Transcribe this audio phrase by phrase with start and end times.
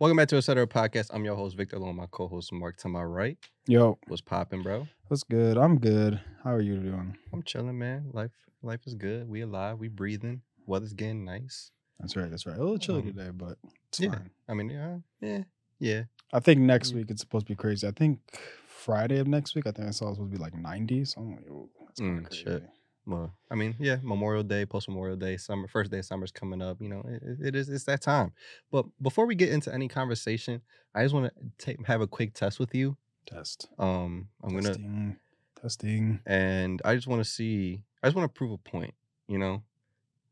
[0.00, 0.66] Welcome back to Etc.
[0.66, 1.10] Podcast.
[1.12, 3.36] I'm your host, Victor, along with my co-host, Marc, to my right.
[3.66, 4.88] Yo, What's popping, bro?
[5.08, 5.58] what's good?
[5.58, 6.18] I'm good.
[6.42, 7.18] How are you doing?
[7.34, 8.06] I'm chilling, man.
[8.12, 8.30] Life
[8.62, 9.28] life is good.
[9.28, 9.78] We alive.
[9.78, 10.40] We breathing.
[10.66, 11.70] Weather's getting nice.
[11.98, 12.30] That's right.
[12.30, 12.56] That's right.
[12.56, 13.58] A little chilly Um, today, but
[13.88, 14.10] it's yeah.
[14.12, 14.30] fine.
[14.48, 15.42] I mean, yeah, yeah,
[15.78, 16.02] yeah.
[16.32, 16.96] I think next Mm.
[16.96, 17.86] week it's supposed to be crazy.
[17.86, 18.20] I think
[18.66, 21.04] Friday of next week, I think I saw it's supposed to be like 90.
[21.04, 22.44] So I'm like, oh, that's Mm, crazy.
[22.44, 22.62] shit.
[23.10, 23.96] Well, I mean, yeah.
[24.02, 26.80] Memorial Day, post Memorial Day, summer, first day of summer's coming up.
[26.80, 27.68] You know, it, it- is.
[27.68, 28.32] It's that time.
[28.70, 30.62] But before we get into any conversation,
[30.94, 32.96] I just want to take have a quick test with you.
[33.26, 33.68] Test.
[33.78, 35.16] Um, I'm gonna Testing.
[35.60, 36.20] Testing.
[36.26, 37.82] and I just want to see.
[38.02, 38.94] I just want to prove a point.
[39.28, 39.62] You know,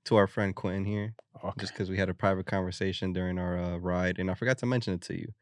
[0.05, 1.15] to our friend Quentin here.
[1.45, 1.61] Okay.
[1.61, 4.67] just because we had a private conversation during our uh, ride, and I forgot to
[4.67, 5.33] mention it to you.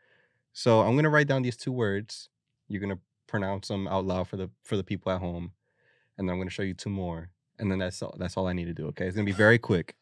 [0.52, 2.28] So I'm gonna write down these two words.
[2.68, 5.52] You're gonna pronounce them out loud for the for the people at home,
[6.18, 8.14] and then I'm gonna show you two more, and then that's all.
[8.18, 8.86] That's all I need to do.
[8.88, 9.94] Okay, it's gonna be very quick.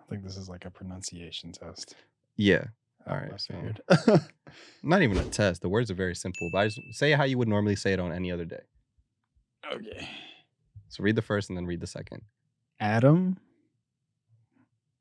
[0.00, 1.94] I think this is like a pronunciation test.
[2.36, 2.64] Yeah,
[3.06, 4.18] All right, so-
[4.82, 5.62] not even a test.
[5.62, 8.00] The words are very simple, but I just say how you would normally say it
[8.00, 8.62] on any other day.
[9.72, 10.08] okay.
[10.88, 12.22] So read the first and then read the second.
[12.80, 13.36] Adam.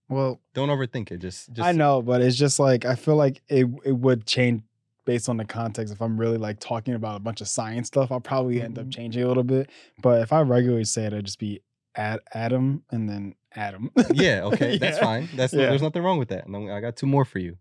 [0.07, 1.17] Well, Don't overthink it.
[1.19, 4.63] Just, just I know, but it's just like I feel like it it would change
[5.09, 5.91] based on the context.
[5.91, 8.85] If I'm really like talking about a bunch of science stuff, I'll probably end up
[8.85, 8.93] Mhm.
[8.93, 9.71] changing a little bit.
[10.03, 11.61] But if I regularly say it, I'd just be
[11.95, 13.89] Ad, Adam and then Adam.
[14.13, 15.03] Yeah, okay, that's Yeah.
[15.03, 15.29] fine.
[15.35, 15.65] That's Yeah.
[15.65, 16.45] there's nothing wrong with that.
[16.45, 17.57] And I'm- got two more for you.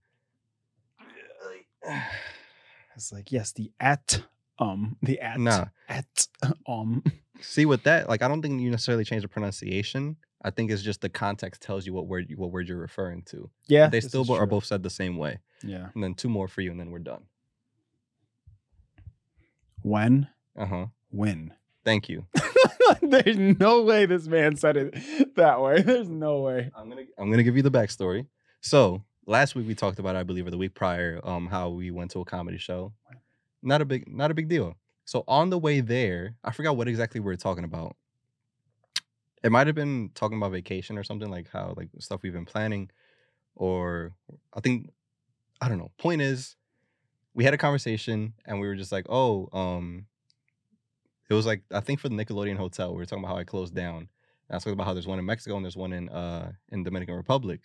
[2.96, 4.22] It's like yes, the at
[4.58, 5.66] um the at Nah.
[5.88, 6.26] at
[6.68, 7.02] um.
[7.40, 10.16] See with that, like I don't think you necessarily change the pronunciation.
[10.44, 13.22] I think it's just the context tells you what word you, what word you're referring
[13.30, 13.48] to.
[13.68, 14.46] Yeah, But they still are true.
[14.46, 15.38] both said the same way.
[15.62, 15.88] Yeah.
[15.94, 17.22] And then two more for you, and then we're done.
[19.88, 20.86] When Uh huh.
[21.10, 21.54] when.
[21.84, 22.26] Thank you.
[23.02, 25.80] There's no way this man said it that way.
[25.88, 26.70] There's no way.
[26.76, 28.26] I'm gonna I'm gonna give you the backstory.
[28.60, 31.90] So last week we talked about, I believe, or the week prior, um, how we
[31.90, 32.92] went to a comedy show.
[33.62, 34.76] Not a big not a big deal.
[35.06, 37.96] So on the way there, I forgot what exactly we were talking about.
[39.42, 42.44] It might have been talking about vacation or something like how like stuff we've been
[42.44, 42.90] planning,
[43.54, 44.12] or
[44.52, 44.90] I think
[45.62, 45.92] I don't know.
[45.96, 46.56] Point is,
[47.34, 50.06] we had a conversation and we were just like, oh, um,
[51.30, 53.44] it was like I think for the Nickelodeon Hotel, we were talking about how I
[53.44, 53.96] closed down.
[53.96, 54.08] And
[54.50, 56.82] I was talking about how there's one in Mexico and there's one in uh in
[56.82, 57.60] Dominican Republic.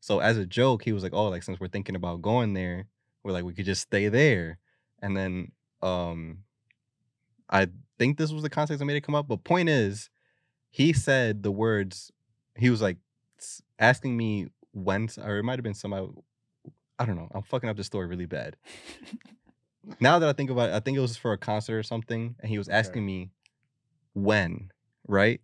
[0.00, 2.86] So as a joke, he was like, "Oh, like since we're thinking about going there,
[3.22, 4.58] we're like we could just stay there."
[5.00, 5.52] And then
[5.82, 6.44] um
[7.48, 7.68] I
[7.98, 10.08] think this was the context that made it come up, but point is,
[10.70, 12.12] he said the words.
[12.56, 12.98] He was like
[13.78, 16.08] asking me when, or it might have been somebody.
[17.00, 17.28] I don't know.
[17.34, 18.56] I'm fucking up the story really bad.
[20.00, 22.36] now that I think about it, I think it was for a concert or something,
[22.40, 22.76] and he was Okay.
[22.76, 23.30] asking me
[24.12, 24.70] when,
[25.08, 25.40] right?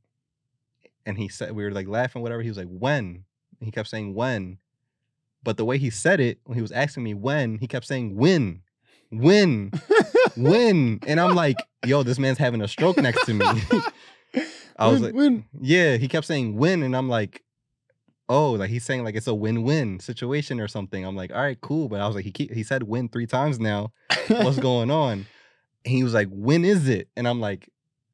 [1.06, 2.42] And he said we were like laughing, whatever.
[2.42, 3.24] He was like, when?
[3.60, 4.58] He kept saying when.
[5.42, 8.16] But the way he said it, when he was asking me when, he kept saying
[8.16, 8.62] when.
[9.10, 9.70] When.
[10.36, 10.98] When.
[11.06, 11.56] And I'm like,
[11.86, 13.46] yo, this man's having a stroke next to me.
[14.78, 15.46] I was like, when?
[15.58, 17.42] yeah, he kept saying win, and I'm like,
[18.28, 21.04] oh, like he's saying like it's a win-win situation or something.
[21.04, 21.88] I'm like, all right, cool.
[21.88, 23.92] But I was like, he keep, he said win three times now.
[24.28, 25.26] What's going on?
[25.84, 27.08] And he was like, when is it?
[27.16, 27.68] And I'm like,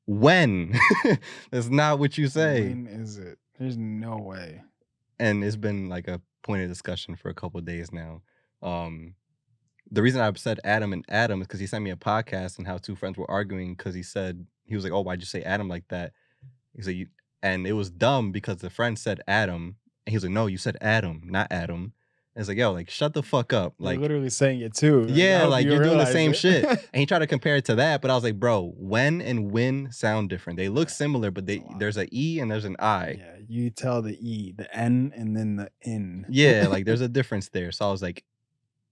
[0.07, 0.79] when?
[1.51, 2.69] That's not what you say.
[2.69, 3.39] When is it?
[3.59, 4.63] There's no way.
[5.19, 8.23] And it's been like a point of discussion for a couple of days now.
[8.63, 9.15] Um,
[9.91, 12.67] the reason I said Adam and Adam is because he sent me a podcast and
[12.67, 15.43] how two friends were arguing because he said he was like, "Oh, why'd you say
[15.43, 16.13] Adam like that?"
[16.75, 17.07] He said,
[17.43, 20.59] and it was dumb because the friend said Adam, and he was like, "No, you
[20.59, 21.93] said Adam, not Adam."
[22.35, 25.07] And it's like, "Yo, like shut the fuck up!" Like Like, literally saying it too.
[25.09, 26.37] Yeah, like you you're doing the same it.
[26.37, 26.65] shit.
[26.93, 29.53] And he tried to compare it to that, but I was like, "Bro, when and
[29.53, 30.57] when sound different.
[30.57, 34.01] They look similar, but they there's a e and there's an i." yeah, you tell
[34.03, 36.27] the e, the n, and then the N.
[36.29, 37.71] Yeah, like there's a difference there.
[37.71, 38.25] So I was like,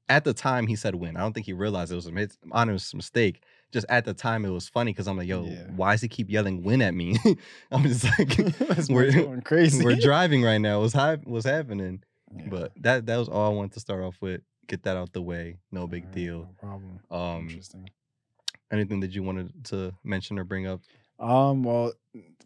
[0.08, 1.16] at the time he said when.
[1.16, 3.42] I don't think he realized it was a mis- honest mistake.
[3.72, 5.64] Just at the time it was funny because I'm like, yo, Yeah.
[5.76, 7.16] why does he keep yelling win at me?
[7.70, 8.36] I'm just like,
[8.90, 9.84] we're- going crazy.
[9.84, 10.80] we're driving right now.
[10.80, 12.02] What's hap- what's happening?
[12.36, 12.46] Yeah.
[12.48, 14.40] But that that was all I wanted to start off with.
[14.66, 15.58] Get that out the way.
[15.72, 16.38] No big Alright, deal.
[16.40, 17.00] No problem.
[17.10, 17.90] Um, Interesting.
[18.70, 20.80] anything that you wanted to mention or bring up?
[21.18, 21.92] Um, well,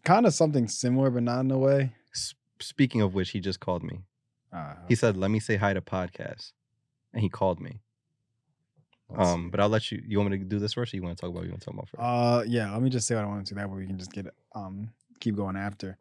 [0.03, 1.93] kind of something similar, but not in a way.
[2.13, 4.01] S- speaking of which, he just called me.
[4.51, 6.51] Uh, He said, "Let me say hi to podcast,"
[7.13, 7.81] and he called me.
[9.09, 9.49] Let's Um, see.
[9.51, 10.01] but I'll let you.
[10.05, 11.39] You want me to do this first, or you want to talk about?
[11.41, 11.99] What you want to talk about first?
[12.01, 12.71] Uh, yeah.
[12.73, 13.53] Let me just say what I want to.
[13.53, 13.59] Do.
[13.59, 15.97] That way we can just get um keep going after.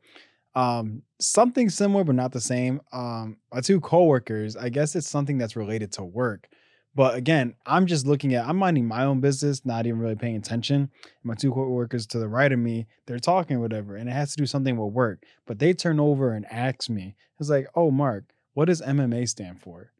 [0.54, 2.80] Um, something similar but not the same.
[2.92, 4.56] Um, my two coworkers.
[4.56, 6.48] I guess it's something that's related to work.
[6.96, 8.46] But again, I'm just looking at.
[8.46, 10.90] I'm minding my own business, not even really paying attention.
[11.24, 14.36] My two coworkers to the right of me, they're talking whatever, and it has to
[14.36, 15.24] do something with work.
[15.44, 17.16] But they turn over and ask me.
[17.40, 19.90] It's like, oh, Marc, what does MMA stand for?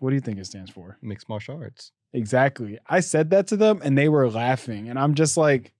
[0.00, 0.98] What do you think it stands for?
[1.02, 1.92] Mixed martial arts.
[2.12, 2.78] Exactly.
[2.86, 4.88] I said that to them and they were laughing.
[4.88, 5.72] And I'm just like,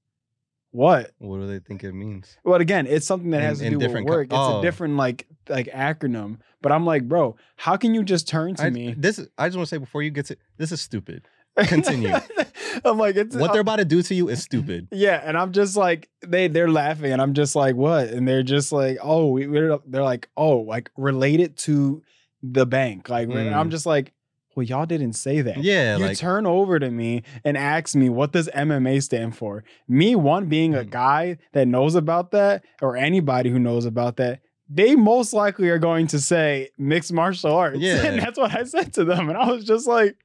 [0.70, 1.12] what?
[1.18, 2.36] What do they think it means?
[2.44, 4.26] Well, again, it's something that In- has to do with different co- work.
[4.26, 4.58] It's oh.
[4.58, 6.38] a different like like acronym.
[6.62, 8.94] But I'm like, bro, how can you just turn to I, me?
[8.96, 11.28] This is- I just want to say before you get to this is stupid.
[11.66, 12.12] continue.
[12.84, 14.88] I'm like, it's What uh, they're about to do to you is stupid.
[14.92, 18.08] Yeah, and I'm just like they they're laughing, and I'm just like, what?
[18.08, 22.02] And they're just like, oh, we, we're they're like, oh, like related to
[22.46, 23.70] the bank, like and I'm Mm.
[23.70, 24.12] just like,
[24.54, 25.56] well, y'all didn't say that.
[25.64, 29.64] Yeah, you like turn over to me and ask me what does MMA stand for.
[29.88, 30.90] Me, one being a Mm.
[30.90, 34.40] guy that knows about that, or anybody who knows about that.
[34.68, 37.78] They most likely are going to say mixed martial arts.
[37.82, 38.06] Yeah.
[38.06, 39.28] And that's what I said to them.
[39.28, 40.16] And I was just like,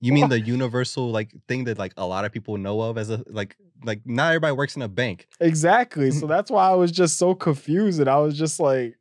[0.00, 3.10] you mean the universal like thing that like a lot of people know of as
[3.10, 5.26] a like like not everybody works in a bank.
[5.40, 6.10] Exactly.
[6.12, 8.96] So that's why I was just so confused, and I was just like,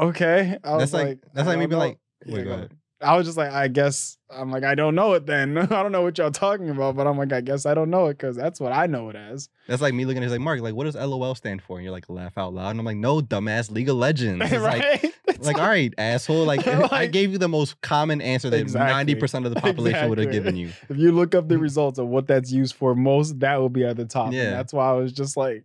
[0.00, 0.58] okay.
[0.62, 1.78] I was That's like, that's I like maybe know.
[1.78, 2.58] like wait, go go ahead.
[2.66, 2.76] ahead.
[3.02, 5.56] I was just like, I guess I'm like, I don't know it then.
[5.58, 8.08] I don't know what y'all talking about, but I'm like, I guess I don't know
[8.08, 9.48] it because that's what I know it as.
[9.68, 11.78] That's like me looking at it like Marc, like what does LOL stand for?
[11.78, 12.72] And you're like laugh out loud.
[12.72, 14.42] And I'm like, no, dumbass League of Legends.
[14.44, 15.14] It's like right?
[15.28, 16.44] It's like, all right, asshole.
[16.44, 18.92] Like, I gave you the most common answer that Exactly.
[18.92, 20.70] ninety percent of the population would have given you.
[20.90, 23.82] if you look up the results of what that's used for, most that will be
[23.86, 24.34] at the top.
[24.34, 24.42] Yeah.
[24.42, 25.64] And that's why I was just like,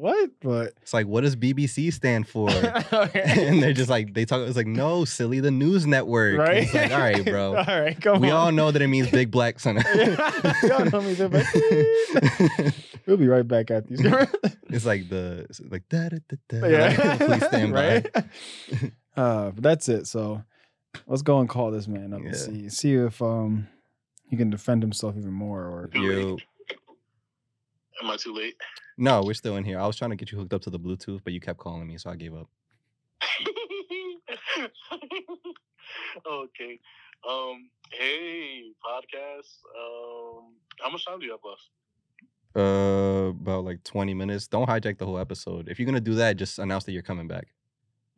[0.00, 0.30] what?
[0.40, 2.48] But It's like, what does BBC stand for?
[2.92, 3.22] Okay.
[3.48, 4.40] and they're just like, they talk.
[4.46, 6.38] It's like, no, silly, the news network.
[6.38, 6.62] Right?
[6.64, 7.56] It's like, all right, bro.
[7.56, 8.36] all right, come we on.
[8.36, 9.76] all know that it means big black son.
[9.94, 12.74] We all know it means big
[13.06, 14.00] We'll be right back at these.
[14.70, 16.66] it's like the it's like da da da da.
[16.68, 17.16] yeah.
[17.16, 17.94] Please stand by.
[17.94, 18.06] right?
[19.16, 20.06] Uh, but that's it.
[20.06, 20.42] So
[21.06, 23.66] let's go and call this man up and see see if um
[24.28, 26.38] he can defend himself even more or You
[28.02, 28.54] Am I too late?
[28.98, 29.78] No, we're still in here.
[29.78, 31.86] I was trying to get you hooked up to the Bluetooth, but you kept calling
[31.86, 32.48] me, so I gave up.
[36.26, 36.80] okay.
[37.28, 37.68] Um.
[37.90, 39.58] Hey, podcast.
[39.78, 40.54] Um.
[40.80, 41.68] How much time do you have left?
[42.54, 44.46] Uh, about like twenty minutes.
[44.46, 45.68] Don't hijack the whole episode.
[45.68, 47.46] If you're gonna do that, just announce that you're coming back.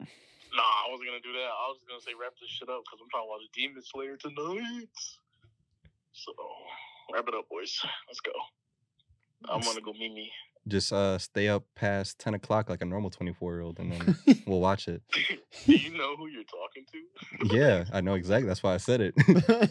[0.00, 1.50] Nah, I wasn't gonna do that.
[1.50, 4.16] I was gonna say wrap this shit up because I'm trying to watch Demon Slayer
[4.16, 4.88] tonight.
[6.12, 6.32] So
[7.12, 7.80] wrap it up, boys.
[8.08, 8.32] Let's go.
[9.48, 10.32] I'm gonna go meet me.
[10.66, 13.92] Just uh, stay up past ten o'clock like a normal twenty four year old, and
[13.92, 14.16] then
[14.46, 15.02] we'll watch it.
[15.66, 17.54] do you know who you're talking to?
[17.54, 18.48] Yeah, I know exactly.
[18.48, 19.14] That's why I said it.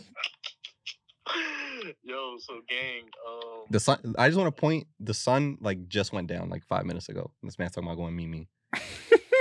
[2.04, 3.10] Yo, so gang.
[3.28, 3.66] Um.
[3.70, 4.16] the sun.
[4.18, 4.88] I just want to point.
[5.00, 7.32] The sun like just went down like five minutes ago.
[7.42, 8.48] This man's talking about going Mimi.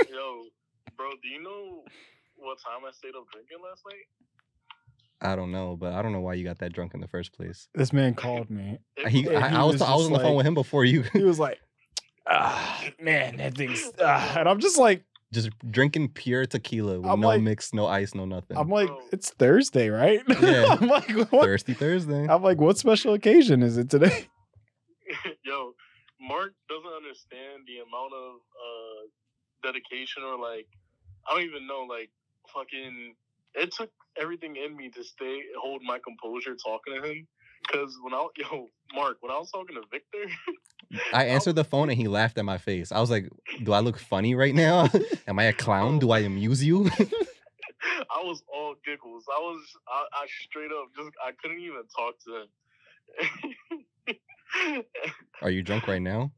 [0.09, 0.43] Yo,
[0.97, 1.83] bro, do you know
[2.35, 4.07] what time I stayed up drinking last night?
[5.23, 7.33] I don't know, but I don't know why you got that drunk in the first
[7.33, 7.67] place.
[7.73, 8.77] this man called me.
[8.97, 11.03] He, I, he I was, was I was on the phone with him before you.
[11.13, 11.59] He was like,
[12.29, 14.39] ah, man, that thing's ah.
[14.39, 15.03] and I'm just like,
[15.33, 18.57] just drinking pure tequila with I'm no like- mix, no ice, no nothing.
[18.57, 20.21] I'm like, it's Thursday, right?
[20.41, 20.77] Yeah.
[20.79, 21.43] I'm like, what?
[21.45, 22.27] Thirsty Thursday.
[22.27, 24.27] I'm like, what special occasion is it today?
[25.45, 25.73] Yo,
[26.21, 29.01] Marc doesn't understand the amount of uh
[29.63, 30.67] dedication or like
[31.27, 32.09] I don't even know, like
[32.53, 33.15] fucking
[33.55, 33.89] it took
[34.19, 37.27] everything in me to stay hold my composure talking to him.
[37.71, 40.25] Cause when I yo, Marc, when I was talking to Victor,
[41.13, 42.91] I answered the phone and he laughed at my face.
[42.91, 43.29] I was like,
[43.63, 44.89] "Do I look funny right now?
[45.27, 45.99] Am I a clown?
[45.99, 46.89] Do I amuse you?"
[48.09, 49.25] I was all giggles.
[49.29, 52.47] I was I, I straight up just I couldn't even talk to him.
[55.41, 56.31] Are you drunk right now?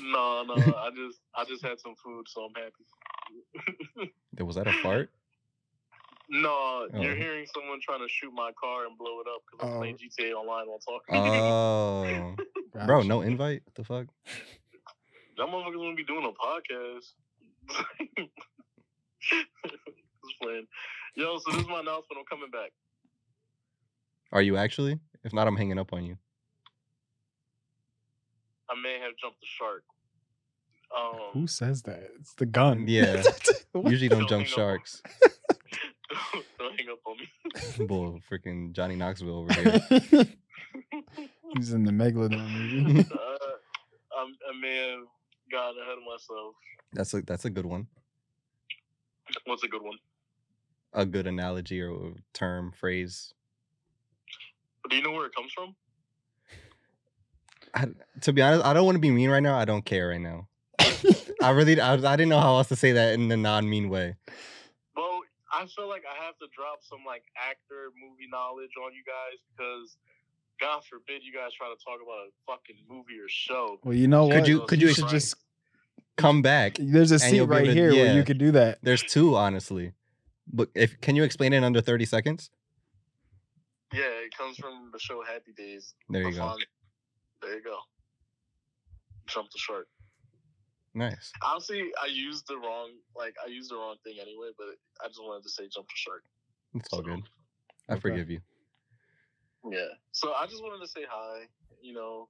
[0.00, 4.12] no, no, I just I just had some food, so I'm happy.
[4.40, 5.10] Was that a fart?
[6.42, 7.16] No, you're Oh.
[7.16, 9.78] hearing someone trying to shoot my car and blow it up because I'm Oh.
[9.78, 11.14] playing GTA Online while talking.
[11.16, 12.34] Oh,
[12.86, 13.62] bro, no invite.
[13.64, 14.06] What the fuck?
[15.36, 17.12] that motherfucker's gonna be doing a podcast.
[19.20, 20.66] Just playing.
[21.14, 22.18] Yo, so this is my announcement.
[22.18, 22.72] I'm coming back.
[24.32, 24.98] Are you actually?
[25.22, 26.18] If not, I'm hanging up on you.
[28.68, 29.84] I may have jumped the shark.
[30.96, 32.10] Um, Who says that?
[32.20, 32.86] It's the gun.
[32.88, 33.22] Yeah.
[33.84, 35.02] Usually don't Don't jump sharks.
[36.10, 37.86] Don't, don't hang up on me.
[37.86, 39.80] Bull, freaking Johnny Knoxville over here.
[41.56, 43.00] He's in the Megalodon movie.
[43.12, 45.06] uh, I'm, I may have
[45.50, 46.54] gotten ahead of myself.
[46.92, 47.86] That's a that's a good one.
[49.46, 49.98] What's a good one?
[50.92, 53.34] A good analogy or term phrase.
[54.88, 55.74] Do you know where it comes from?
[57.74, 57.86] I,
[58.20, 59.58] to be honest, I don't want to be mean right now.
[59.58, 60.48] I don't care right now.
[61.42, 64.16] I really, I, I didn't know how else to say that in a non-mean way.
[65.54, 69.02] Well, I feel like I have to drop some like actor movie knowledge on you
[69.06, 69.96] guys because
[70.60, 73.78] God forbid you guys try to talk about a fucking movie or show.
[73.84, 74.48] Well, you know Could what?
[74.48, 75.36] you- could you should just?
[76.16, 76.76] Come back.
[76.78, 78.78] There's a seat right able to- here where you could do that.
[78.82, 79.92] There's two, honestly.
[80.46, 82.50] But if can you explain it in under thirty seconds?
[83.92, 85.94] Yeah, it comes from the show Happy Days.
[86.08, 86.40] There you go.
[86.42, 86.66] Alfonso.
[87.42, 87.78] There you go.
[89.26, 89.88] Jump the shark.
[90.94, 91.32] Nice.
[91.44, 94.66] Honestly, I used the wrong like I used the wrong thing anyway, but
[95.04, 96.22] I just wanted to say jump the shark.
[96.74, 97.22] It's all So, good.
[97.88, 98.00] I Okay.
[98.00, 98.40] forgive you.
[99.70, 99.88] Yeah.
[100.12, 101.48] So I just wanted to say hi.
[101.82, 102.28] You know,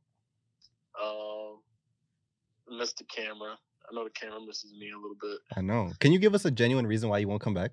[1.03, 3.59] um, miss the camera.
[3.91, 5.39] I know the camera misses me a little bit.
[5.57, 5.93] I know.
[6.01, 7.73] Can you give us a genuine reason why you won't come back?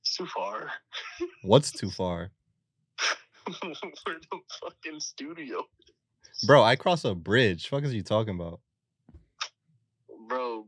[0.00, 0.70] It's too far.
[1.42, 2.32] What's too far?
[3.62, 3.74] Where
[4.30, 5.64] the fucking studio,
[6.46, 7.68] Bro, I cross a bridge.
[7.68, 8.60] Fuck is you talking about?
[10.28, 10.66] Bro.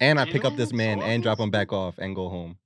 [0.00, 2.56] And I pick up this man and drop him back off and go home.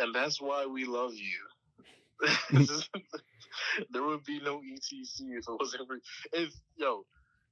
[0.00, 2.66] And that's why we love you.
[3.90, 5.98] there would be no ETC if it wasn't for
[6.32, 7.04] if yo,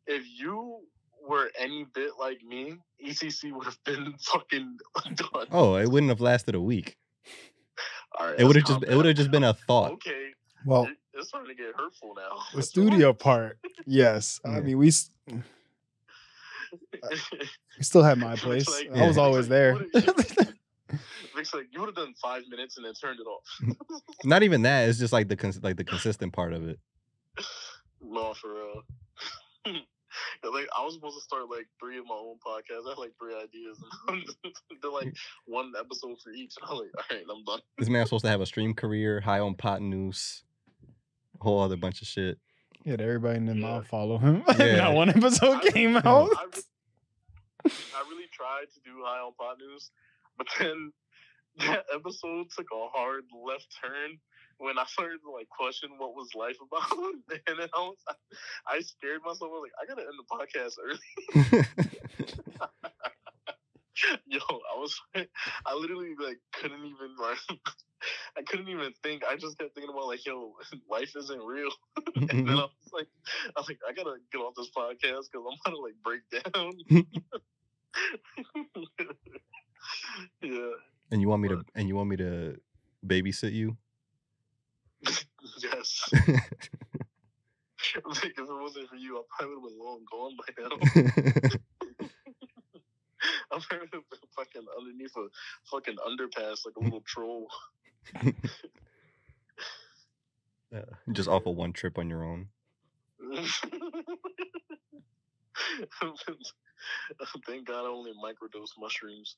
[0.07, 0.81] if you
[1.29, 4.79] were any bit like me, ETC would have been fucking
[5.15, 5.47] done.
[5.51, 6.97] Oh, it wouldn't have lasted a week.
[8.19, 9.93] All right, It would have just it would have just been a thought.
[9.93, 10.31] Okay,
[10.67, 12.39] Well, it's starting to get hurtful now.
[12.55, 14.41] the studio part, yes.
[14.45, 14.53] Yeah.
[14.53, 14.91] I mean, we
[17.12, 17.31] s-
[17.79, 18.69] we still had my place.
[18.69, 19.23] like- I was Yeah.
[19.23, 19.76] always there.
[21.35, 24.00] Vic's like, you would have done five minutes and then turned it off.
[24.25, 24.88] Not even that.
[24.88, 26.79] It's just like the cons- like the consistent part of it.
[28.02, 28.83] no, for real.
[30.45, 32.85] like I was supposed to start like three of my own podcasts.
[32.87, 34.23] I had like three ideas, and
[34.83, 35.14] they're like
[35.47, 36.55] one episode for each.
[36.61, 37.61] And I'm like, all right, I'm done.
[37.79, 40.43] This man's supposed to have a stream career, high on pot news,
[41.41, 42.38] a whole other bunch of shit.
[42.85, 43.61] Yeah, everybody in the Yeah.
[43.61, 44.43] mouth follow him.
[44.59, 44.77] Yeah.
[44.77, 46.29] Not one episode I- came I, out.
[46.31, 49.91] re- I really tried to do high on pot news,
[50.37, 50.93] but then
[51.59, 54.19] that episode took a hard left turn
[54.59, 57.97] when I started to like question what was life about, and then I was
[58.67, 59.51] I scared myself.
[59.51, 61.65] I was like, I gotta end the podcast early.
[64.27, 65.27] Yo, I was I
[65.75, 67.39] literally like couldn't even like
[68.37, 69.23] I couldn't even think.
[69.29, 70.55] I just kept thinking about like, yo,
[70.91, 71.71] life isn't real.
[72.17, 72.51] and then mm-hmm.
[72.51, 73.07] I was like,
[73.57, 76.73] I was like, I gotta get off this podcast because I'm gonna like break down.
[80.43, 80.73] yeah.
[81.11, 82.57] and you want me to and you want me to
[83.07, 83.77] babysit you?
[85.63, 86.09] Yes.
[86.13, 86.51] like,
[88.25, 90.71] if it wasn't for you, I probably would have been long gone by now.
[93.55, 93.61] I'm
[94.37, 95.29] fucking underneath a
[95.71, 97.49] fucking underpass like a little troll.
[100.73, 102.49] yeah, just off of one trip on your own.
[107.47, 109.37] Thank God I only microdose mushrooms.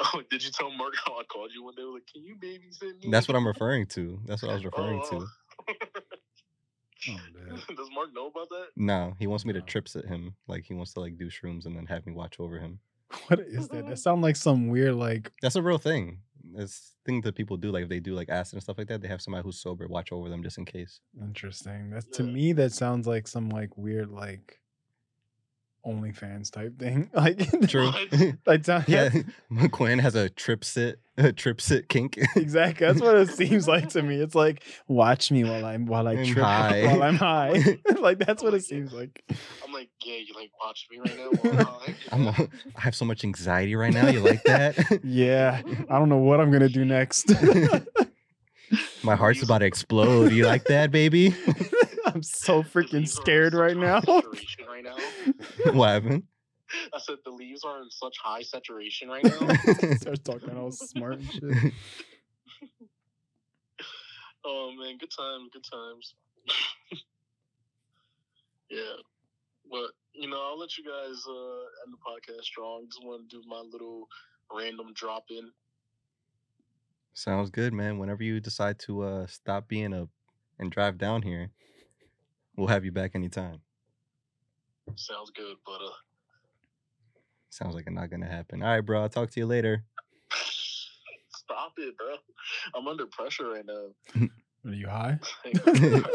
[0.00, 1.82] oh, did you tell Marc how I called you one day?
[1.82, 3.10] I was like, can you babysit me?
[3.10, 4.20] That's what I'm referring to.
[4.26, 5.26] That's what I was oh, referring Oh, to.
[7.08, 7.16] Oh.
[7.76, 8.68] Does Marc know about that?
[8.76, 9.64] No, he wants me to No.
[9.64, 10.34] trip sit him.
[10.46, 12.80] Like he wants to like do shrooms and then have me watch over him.
[13.28, 13.86] What is that?
[13.88, 16.18] That sounds like some weird like That's a real thing.
[16.56, 17.70] It's thing that people do.
[17.70, 19.86] Like if they do like acid and stuff like that, they have somebody who's sober
[19.86, 21.00] watch over them just in case.
[21.20, 21.90] interesting.
[21.90, 22.32] That's to Yeah.
[22.32, 24.58] me that sounds like some like weird like
[25.86, 27.10] OnlyFans type thing.
[27.14, 27.90] Like True.
[28.46, 29.10] Like yeah,
[29.70, 32.18] Quinn has a trip sit, a trip sit kink.
[32.36, 32.86] exactly.
[32.86, 34.16] That's what it seems like to me.
[34.16, 36.86] It's like watch me while I'm while I I'm trip high.
[36.86, 37.78] while I'm high.
[38.00, 39.22] like that's what it seems like.
[39.64, 41.30] I'm like, yeah, you like watch me right now.
[41.40, 41.94] while I'm high?
[42.12, 44.08] I'm, a- I have so much anxiety right now.
[44.08, 45.00] You like that?
[45.04, 47.32] Yeah, I don't know what I'm gonna do next.
[49.02, 50.32] My heart's about to explode.
[50.32, 51.34] You like that, baby?
[52.14, 54.00] I'm so freaking leaves are in scared right now.
[54.00, 54.96] saturation right now.
[55.72, 56.22] what happened?
[56.94, 59.54] I said the leaves are in such high saturation right now.
[59.96, 61.72] Starts talking all smart and shit.
[64.44, 66.14] oh man, good times, good times.
[68.70, 68.80] yeah,
[69.70, 72.84] but you know, I'll let you guys uh, end the podcast strong.
[72.86, 74.06] Just want to do my little
[74.52, 75.50] random drop in.
[77.14, 77.98] Sounds good, man.
[77.98, 80.06] Whenever you decide to uh stop being a
[80.58, 81.50] and drive down here,
[82.58, 83.60] we'll have you back anytime.
[84.96, 85.90] Sounds good, but uh,
[87.50, 88.62] Sounds like it's not gonna happen.
[88.62, 89.02] All right, bro.
[89.02, 89.84] I'll talk to you later.
[91.30, 92.16] stop it, bro.
[92.74, 94.26] I'm under pressure right now.
[94.66, 95.18] Are you high?
[95.46, 96.14] All right, guys.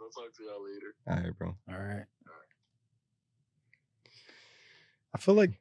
[0.00, 0.94] I'll talk to y'all later.
[1.08, 1.56] All right, bro.
[1.70, 2.04] All right.
[5.14, 5.52] I feel like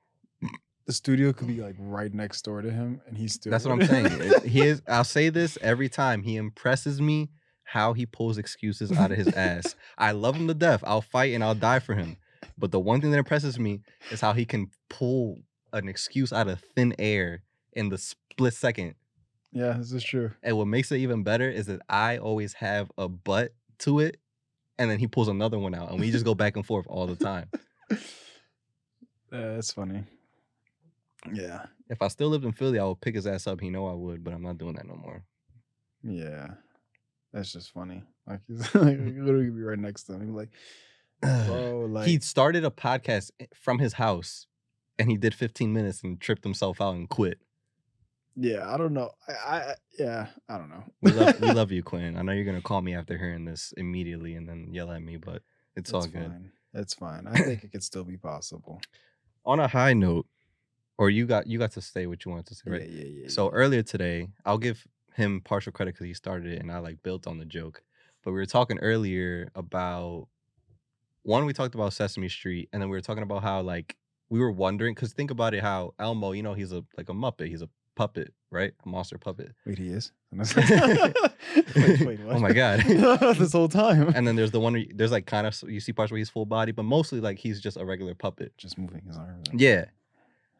[0.85, 3.51] the studio could be like right next door to him, and he's still.
[3.51, 4.41] That's what I'm saying.
[4.45, 4.81] He is.
[4.87, 6.23] I'll say this every time.
[6.23, 7.29] He impresses me
[7.67, 9.75] how he pulls excuses out of his ass.
[9.97, 10.83] I love him to death.
[10.85, 12.17] I'll fight and I'll die for him.
[12.57, 15.39] But the one thing that impresses me is how he can pull
[15.73, 17.43] an excuse out of thin air
[17.73, 18.95] in the split second.
[19.51, 20.31] yeah, this is true.
[20.41, 24.17] And what makes it even better is that I always have a butt to it,
[24.79, 27.05] and then he pulls another one out, and we just go back and forth all
[27.07, 27.49] the time.
[29.29, 30.03] Uh, that's funny.
[31.33, 31.65] Yeah.
[31.89, 33.59] If I still lived in Philly, I would pick his ass up.
[33.59, 35.21] He know I would, but I'm not doing that no more.
[36.01, 36.51] Yeah.
[37.33, 38.03] That's just funny.
[38.25, 40.35] Like he's like literally be right next to him.
[40.35, 40.49] Like,
[41.21, 44.47] bro, like he started a podcast from his house,
[44.99, 47.39] and he did 15 minutes and tripped himself out and quit.
[48.35, 49.11] yeah, I don't know.
[49.27, 50.83] I, I yeah, I don't know.
[51.01, 52.17] We love, we love you, Quinn.
[52.17, 55.17] I know you're gonna call me after hearing this immediately and then yell at me,
[55.17, 55.41] but
[55.75, 56.29] it's all good.
[56.31, 56.51] fine.
[56.73, 57.27] It's fine.
[57.27, 58.81] I think it could still be possible.
[59.45, 60.27] On a high note,
[60.97, 62.81] or you got you got to say what you wanted to say, right?
[62.89, 63.29] Yeah, yeah, yeah.
[63.29, 64.85] So earlier today, I'll give
[65.17, 67.83] him partial credit because he started it and I like built on the joke.
[68.23, 70.27] But we were talking earlier about
[71.23, 73.95] one, we talked about Sesame Street, and then we were talking about how like
[74.29, 77.13] we were wondering because think about it, how Elmo, you know, he's a like a
[77.13, 78.73] Muppet, he's a puppet, right?
[78.85, 79.53] A monster puppet.
[79.65, 80.11] Wait, he is.
[80.31, 82.81] Wait, wait, Oh my God.
[83.37, 84.09] this whole time.
[84.15, 86.17] And then there's the one where you- there's like kind of you see parts where
[86.17, 88.51] he's full body, but mostly like he's just a regular puppet.
[88.57, 89.47] just moving his arms.
[89.53, 89.85] Yeah.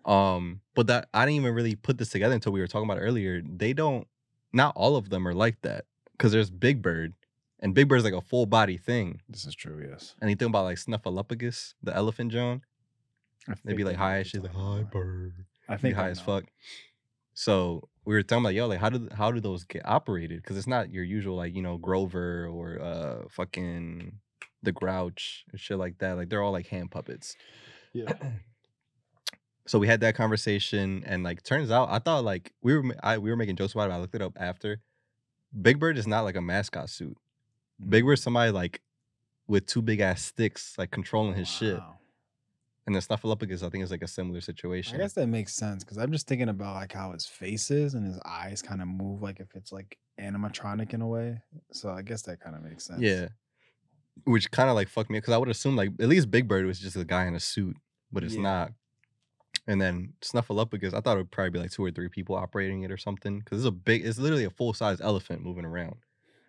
[0.05, 3.01] Um, but that I didn't even really put this together until we were talking about
[3.01, 3.41] earlier.
[3.41, 4.07] They don't
[4.53, 5.85] not all of them are like that.
[6.17, 7.13] Cause there's Big Bird,
[7.59, 9.21] and Big Bird's like a full body thing.
[9.29, 9.85] This is true.
[9.89, 10.15] Yes.
[10.19, 12.61] And you think about like Snuffleupagus, the elephant John,
[13.47, 15.45] I they'd be like high as she's you're like, hi bird.
[15.69, 16.45] I Be think high as fuck.
[17.33, 20.41] So we were talking about, yo, like how do how do those get operated?
[20.41, 24.19] Because it's not your usual like, you know, Grover or uh fucking
[24.63, 26.17] the Grouch and shit like that.
[26.17, 27.35] Like they're all like hand puppets.
[27.93, 28.13] Yeah.
[29.67, 33.17] so we had that conversation and like turns out i thought like we were I,
[33.17, 34.81] we were making jokes about it but i looked it up after.
[35.61, 37.17] Big bird is not like a mascot suit.
[37.87, 38.07] Big mm.
[38.07, 38.81] bird's somebody like
[39.47, 41.79] with two big ass sticks like controlling his shit.
[42.85, 44.95] And then snuffleupagus i think is like a similar situation.
[44.95, 47.93] I guess that makes sense because I'm just thinking about like how his face is
[47.93, 51.41] and his eyes kind of move like if it's like animatronic in a way.
[51.71, 53.01] So I guess that kind of makes sense.
[53.01, 53.29] yeah.
[54.25, 56.65] Which kind of like fucked me because i would assume like at least big bird
[56.65, 57.77] was just a guy in a suit
[58.11, 58.41] but it's Yeah.
[58.41, 58.71] not
[59.67, 62.83] and then snuffleupagus i thought it would probably be like two or three people operating
[62.83, 65.95] it or something because it's a big it's literally a full-size elephant moving around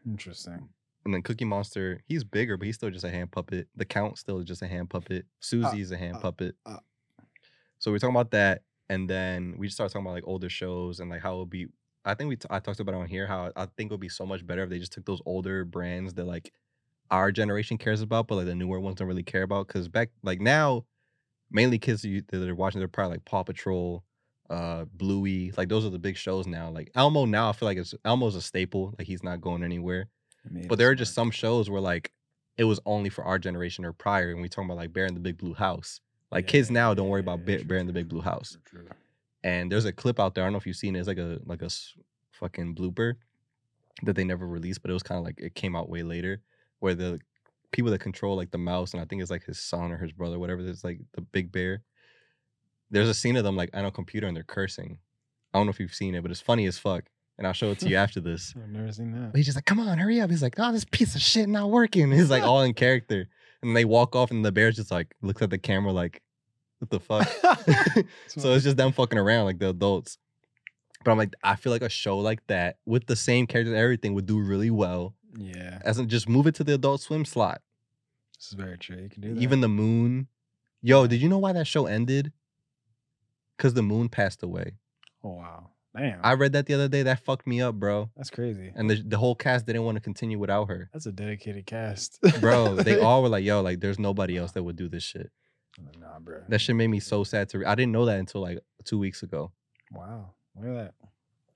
[0.06, 0.68] Interesting.
[1.04, 3.68] And then Cookie Monster, he's bigger, but he's still just a hand puppet.
[3.76, 5.26] The Count still is just a hand puppet.
[5.40, 6.54] Susie's a hand uh, puppet.
[6.66, 6.78] uh.
[7.78, 11.00] So we're talking about that, and then we just started talking about like older shows
[11.00, 11.66] and like how it would be.
[12.04, 14.00] I think we t- I talked about it on here how I think it would
[14.00, 16.52] be so much better if they just took those older brands that like
[17.10, 19.66] our generation cares about, but like the newer ones don't really care about.
[19.68, 20.84] Because back like now,
[21.50, 24.04] mainly kids that you- that are watching they're probably like Paw Patrol,
[24.50, 26.70] uh, Bluey, like those are the big shows now.
[26.70, 28.94] Like Elmo now, I feel like it's Elmo's a staple.
[28.98, 30.08] Like he's not going anywhere.
[30.68, 32.12] But there are just some shows where like
[32.56, 35.14] it was only for our generation or prior, and we talking about like Bear in
[35.14, 36.00] the Big Blue House.
[36.30, 38.56] Like Yeah, kids now don't yeah, worry about Bear, Bear in the Big Blue House.
[38.64, 38.90] true, true.
[39.44, 40.44] And there's a clip out there.
[40.44, 40.98] I don't know if you've seen it.
[41.00, 41.70] It's like a like a
[42.32, 43.14] fucking blooper
[44.02, 46.40] that they never released, but it was kind of like it came out way later,
[46.80, 47.20] where the
[47.72, 50.12] people that control like the mouse, and I think it's like his son or his
[50.12, 50.60] brother, whatever.
[50.60, 51.82] It's like the big bear.
[52.90, 54.98] There's a scene of them like on a computer and they're cursing.
[55.52, 57.04] I don't know if you've seen it, but it's funny as fuck.
[57.36, 58.52] And I'll show it to you after this.
[58.56, 59.32] I've never seen that.
[59.32, 60.28] But he's just like, come on, hurry up.
[60.28, 62.10] He's like, oh, this piece of shit not working.
[62.10, 63.28] He's like all in character.
[63.62, 66.20] And they walk off and the bear's just like looks at the camera like,
[66.78, 67.28] what the fuck?
[68.26, 70.18] so it's just them fucking around like the adults.
[71.04, 73.80] But I'm like, I feel like a show like that with the same characters and
[73.80, 75.14] everything would do really well.
[75.36, 77.60] Yeah, As in just move it to the adult swim slot.
[78.38, 78.96] this is very true.
[78.96, 79.40] You can do that.
[79.42, 80.28] Even the moon.
[80.82, 82.32] Yo, did you know why that show ended?
[83.56, 84.74] Because the moon passed away.
[85.24, 87.02] oh wow, damn, I read that the other day.
[87.02, 88.10] That fucked me up, bro.
[88.16, 88.72] that's crazy.
[88.74, 90.88] And the, the whole cast didn't want to continue without her.
[90.92, 94.62] That's a dedicated cast, bro they all were like yo like there's nobody else that
[94.62, 95.30] would do this shit
[96.00, 96.42] Nah, bro.
[96.48, 98.98] that shit made me so sad to re- i didn't know that until like two
[98.98, 99.52] weeks ago
[99.92, 101.07] Wow, look at that.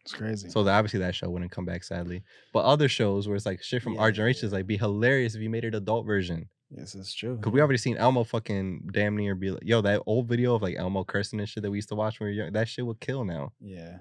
[0.05, 0.49] It's crazy.
[0.51, 2.23] so that obviously that show wouldn't come back sadly.
[2.53, 5.35] But other shows where it's like shit from Yeah, our generation is like be hilarious
[5.35, 6.49] if you made it adult version.
[6.75, 7.37] Yes, it's true.
[7.37, 10.62] because we already seen elmo fucking damn near be like yo that old video of
[10.62, 12.67] like elmo cursing and shit that we used to watch when we were young that
[12.69, 13.53] shit would kill now.
[13.61, 13.99] Yeah,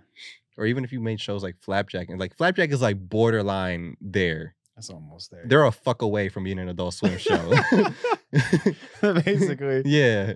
[0.58, 4.56] or even if you made shows like flapjack and like flapjack is like borderline there.
[4.78, 5.44] That's almost there.
[5.46, 7.54] they're a fuck away from being an adult swim show.
[9.02, 10.34] Basically, yeah.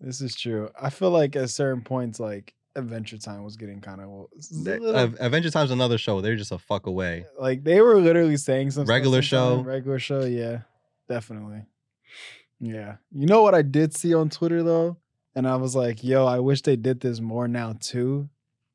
[0.00, 0.68] This is true.
[0.80, 4.26] I feel like at certain points, like Adventure Time was getting kind of
[4.66, 6.20] uh, Adventure Time's another show.
[6.20, 7.26] They're just a fuck away.
[7.38, 9.60] like they were literally saying some Regular show.
[9.60, 10.60] regular show, yeah,
[11.08, 11.62] definitely,
[12.60, 12.96] yeah.
[13.12, 14.96] You know what I did see on Twitter though,
[15.34, 18.28] and I was like, yo, I wish they did this more now too,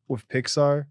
[0.07, 0.85] with Pixar.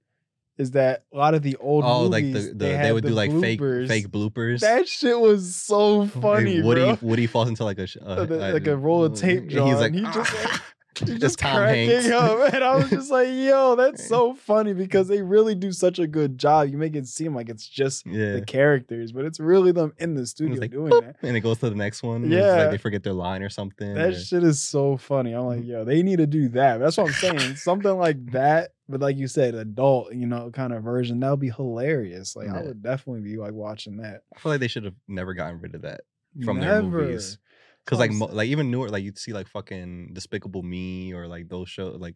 [0.58, 3.08] Is that a lot of the old Oh, like the, the they, had would the
[3.08, 3.88] do like bloopers.
[3.88, 4.60] fake fake bloopers.
[4.60, 6.56] That shit was so funny.
[6.56, 6.98] Like, Woody bro.
[7.00, 9.80] Woody falls into like a, Uh, like a roll of tape, and He's John.
[9.80, 10.62] like, He just, "Ah."
[10.94, 12.10] Just Tom cracking Hanks.
[12.10, 12.52] up.
[12.52, 16.06] And I was just like, yo, that's so funny because they really do such a
[16.06, 16.68] good job.
[16.68, 18.32] You make it seem like it's just Yeah.
[18.34, 21.16] the characters, but it's really them in the studio like, doing boop, that.
[21.22, 22.30] and it goes to the next one.
[22.30, 22.56] Yeah.
[22.56, 23.94] like they forget their line or something.
[23.94, 25.32] That or- shit is so funny.
[25.32, 25.70] I'm like, mm-hmm.
[25.70, 26.78] yo, they need to do that.
[26.78, 27.56] That's what I'm saying.
[27.56, 31.40] Something like that, but like you said, adult, you know, kind of version, that would
[31.40, 32.36] be hilarious.
[32.36, 34.22] Like I would definitely be like watching that.
[34.34, 36.02] I feel like they should have never gotten rid of that
[36.44, 37.38] from their movies.
[37.84, 41.48] Because like mo- like even newer like you'd see like fucking Despicable Me or like
[41.48, 42.14] those shows like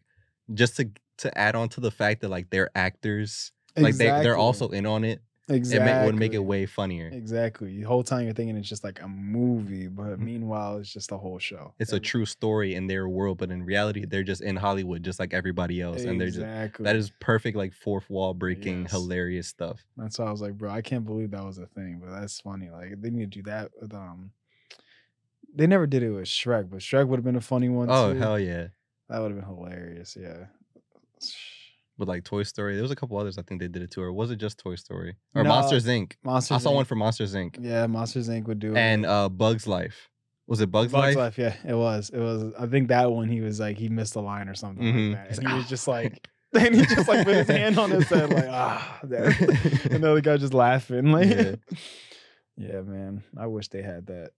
[0.53, 4.37] just to to add on to the fact that like they're actors like they they're
[4.37, 5.21] also in on it.
[5.49, 5.91] exactly.
[5.91, 7.07] It ma- would make it way funnier.
[7.13, 7.77] Exactly.
[7.77, 10.19] The whole time you're thinking it's just like a movie, but Mhm.
[10.19, 11.73] meanwhile it's just a whole show.
[11.79, 15.19] It's a true story in their world, but in reality they're just in Hollywood just
[15.19, 18.91] like everybody else, and they're just that is perfect like fourth wall breaking Yes.
[18.91, 19.85] hilarious stuff.
[19.97, 22.39] That's why I was like, bro, I can't believe that was a thing, but that's
[22.39, 22.69] funny.
[22.69, 24.31] Like they need to do that with um.
[25.55, 28.13] They never did it with Shrek, but Shrek would have been a funny one Oh
[28.13, 28.19] too.
[28.19, 28.67] hell yeah!
[29.09, 30.15] That would have been hilarious.
[30.19, 30.45] Yeah.
[31.97, 34.01] With like Toy Story, there was a couple others I think they did it too,
[34.03, 36.13] or was it just Toy Story or No, Monsters Inc?
[36.23, 36.55] Monsters.
[36.55, 36.75] I saw Inc.
[36.75, 37.57] one for Monsters Inc.
[37.59, 38.45] Yeah, Monsters Inc.
[38.45, 38.77] would do it.
[38.77, 40.09] and uh Bugs Life.
[40.45, 41.37] Was it Bugs, Bugs Life?
[41.37, 41.37] Life?
[41.39, 42.09] Yeah, it was.
[42.11, 42.53] It was.
[42.57, 45.13] I think that one he was like he missed a line or something Mhm.
[45.15, 47.79] like that, and he was "Ah." just like, and he just like put his hand
[47.79, 49.11] on his head like ah, and
[50.03, 51.29] the other guy just laughing like.
[51.29, 51.55] Yeah.
[52.57, 52.81] Yeah.
[52.81, 53.23] man.
[53.37, 54.31] I wish they had that.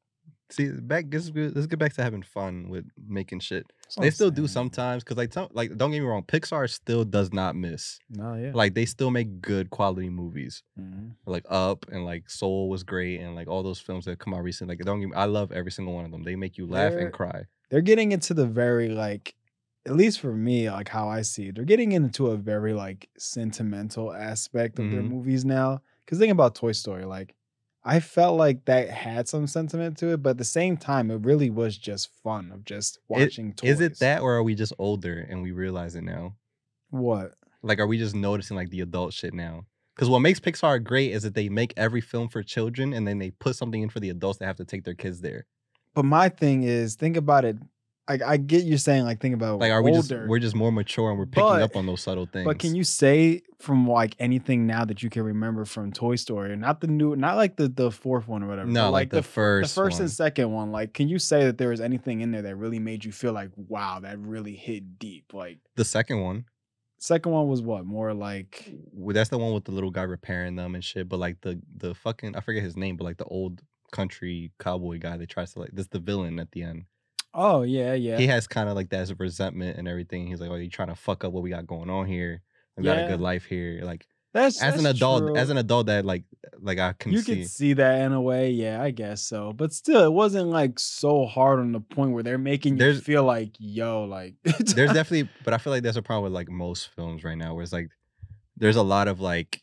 [0.52, 3.66] See, back let's get, let's get back to having fun with making shit.
[3.84, 7.04] That's They still do sometimes because like some, like don't get me wrong, Pixar still
[7.04, 8.00] does not miss.
[8.10, 8.52] No, yeah.
[8.54, 10.64] Like they still make good quality movies.
[10.80, 11.12] Mhm.
[11.28, 14.44] Like Up and like Soul was great and like all those films that come out
[14.44, 14.76] recently.
[14.76, 16.24] Like don't get me, I love every single one of them.
[16.24, 17.44] They make you laugh They're- and cry.
[17.70, 19.36] they're getting into the very like
[19.86, 23.08] at least for me like how i see it they're getting into a very like
[23.18, 25.10] sentimental aspect of their Mhm.
[25.10, 27.34] movies now because think about toy story like
[27.84, 31.18] i felt like that had some sentiment to it but at the same time it
[31.26, 34.74] really was just fun of just watching toys Is it that or are we just
[34.78, 36.36] older and we realize it now?
[36.90, 39.66] what Like are we just noticing like the adult shit now?
[39.96, 43.20] Because what makes Pixar great is that they make every film for children and then
[43.20, 45.46] they put something in for the adults that have to take their kids there.
[45.94, 47.58] but my thing is think about it
[48.10, 50.72] like i get you saying like think about Like, are we just we're just more
[50.72, 52.46] mature and we're picking But- up on those subtle things?
[52.46, 56.56] But can you say from like anything now that you can remember from Toy Story,
[56.56, 58.70] not the new, not like the the fourth one or whatever.
[58.70, 60.04] No, but, like the f- first the first one.
[60.04, 60.72] and second one.
[60.72, 63.34] Like, can you say that there was anything in there that really made you feel
[63.34, 65.34] like, wow, that really hit deep?
[65.34, 66.46] Like, the second one?
[67.02, 70.56] second one was what more like, Well, that's the one with the little guy repairing
[70.56, 71.08] them and shit.
[71.10, 75.00] But like the the fucking I forget his name, but like the old country cowboy
[75.00, 76.84] guy that tries to like this the villain at the end.
[77.34, 80.28] Oh yeah, yeah, He has kind of like that resentment and everything.
[80.28, 82.42] He's like, oh, you trying to fuck up what we got going on here?
[82.78, 83.82] We got a good life here.
[83.84, 85.36] Like that's as an adult, true.
[85.36, 86.24] as an adult that like
[86.62, 87.36] like I can you see.
[87.38, 89.52] could see that in a way, yeah, I guess so.
[89.54, 93.02] But still, it wasn't like so hard on the point where they're making you There's-
[93.02, 96.50] feel like, yo, like there's definitely, but I feel like there's a problem with like
[96.50, 97.90] most films right now, where it's like
[98.56, 99.62] there's a lot of like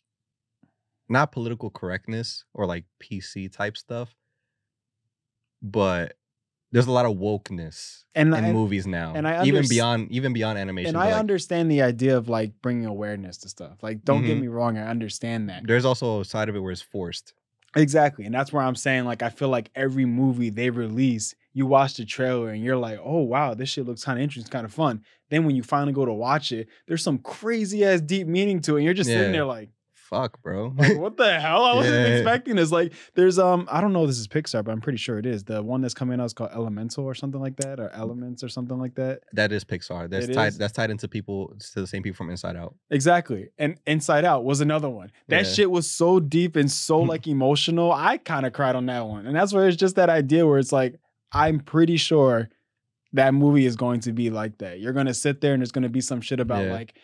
[1.09, 4.15] not political correctness or like PC type stuff,
[5.63, 6.17] but
[6.73, 10.59] there's a lot of wokeness and, in movies now, and I even beyond even beyond
[10.59, 10.89] animation.
[10.89, 13.83] and I like, understand the idea of like bringing awareness to stuff.
[13.83, 14.41] Like, don't get Mhm.
[14.43, 17.35] me wrong, I understand that there's also a side of it where it's forced.
[17.77, 21.67] exactly, and that's where I'm saying like I feel like every movie they release, you
[21.67, 24.65] watch the trailer and you're like, oh wow, this shit looks kind of interesting, kind
[24.65, 25.03] of fun.
[25.31, 28.75] Then when you finally go to watch it, there's some crazy ass deep meaning to
[28.77, 29.17] it, and you're just Yeah.
[29.17, 29.71] sitting there like.
[30.09, 30.73] Fuck, bro.
[30.77, 31.65] Like what the hell?
[31.65, 32.15] I wasn't Yeah.
[32.17, 32.71] expecting this.
[32.71, 35.27] Like, there's um, I don't know if this is Pixar, but I'm pretty sure it
[35.27, 35.43] is.
[35.45, 38.49] The one that's coming out is called Elemental or something like that, or Elements or
[38.49, 39.21] something like that.
[39.33, 40.09] that is Pixar.
[40.09, 40.49] That's It tied.
[40.49, 40.59] is?
[40.59, 42.75] That's tied into people to the same people from Inside Out.
[42.91, 43.49] Exactly.
[43.59, 45.11] And Inside Out was another one.
[45.29, 45.53] That Yeah.
[45.53, 47.91] shit was so deep and so like emotional.
[47.93, 49.27] I kind of cried on that one.
[49.27, 51.01] And that's where it's just that idea where it's like,
[51.33, 52.49] I'm pretty sure
[53.13, 54.79] that movie is going to be like that.
[54.79, 56.73] You're going to sit there and there's going to be some shit about Yeah.
[56.73, 56.97] like,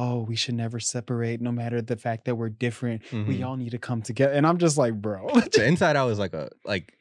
[0.00, 3.02] oh, we should never separate no matter the fact that we're different.
[3.12, 3.44] We Mhm.
[3.46, 4.32] all need to come together.
[4.32, 5.28] And I'm just like, bro.
[5.52, 6.94] the Inside Out is like a like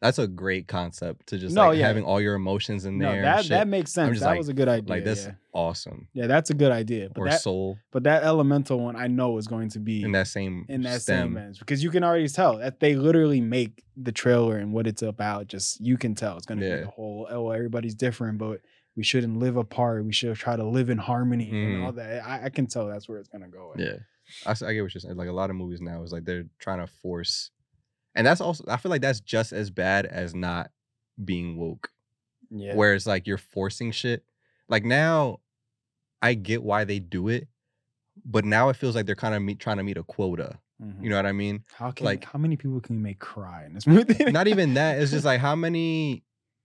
[0.00, 1.86] that's a great concept to just No, like yeah.
[1.86, 3.22] having all your emotions in no, there.
[3.22, 4.20] that that makes sense.
[4.20, 4.94] That like, was a good idea.
[4.94, 5.32] like that's yeah.
[5.54, 6.06] awesome.
[6.12, 7.08] yeah, that's a good idea.
[7.12, 10.12] But or that, Soul but that elemental one I know is going to be in
[10.12, 11.30] that same in that stem.
[11.34, 14.86] same ends because you can already tell that they literally make the trailer and what
[14.86, 15.48] it's about.
[15.48, 16.80] Just you can tell it's gonna be Yeah.
[16.82, 18.60] the whole oh everybody's different, but
[18.96, 20.04] we shouldn't live apart.
[20.04, 22.24] We should try to live in harmony and all that.
[22.26, 23.72] I, I can tell that's where it's gonna go.
[23.74, 23.80] at.
[23.80, 23.96] Yeah,
[24.46, 25.16] I, I get what you're saying.
[25.16, 27.50] Like a lot of movies now is like they're trying to force,
[28.14, 30.70] and that's also I feel like that's just as bad as not
[31.22, 31.90] being woke.
[32.50, 32.74] yeah.
[32.74, 34.24] Where it's like you're forcing shit.
[34.68, 35.40] Like now,
[36.22, 37.48] I get why they do it,
[38.24, 40.58] but now it feels like they're kind of meet, trying to meet a quota.
[40.82, 41.02] Mhm.
[41.04, 41.64] You know what I mean?
[41.74, 44.24] how can like- how many people can you make cry in this movie?
[44.30, 45.00] Not even that.
[45.00, 46.22] It's just like how many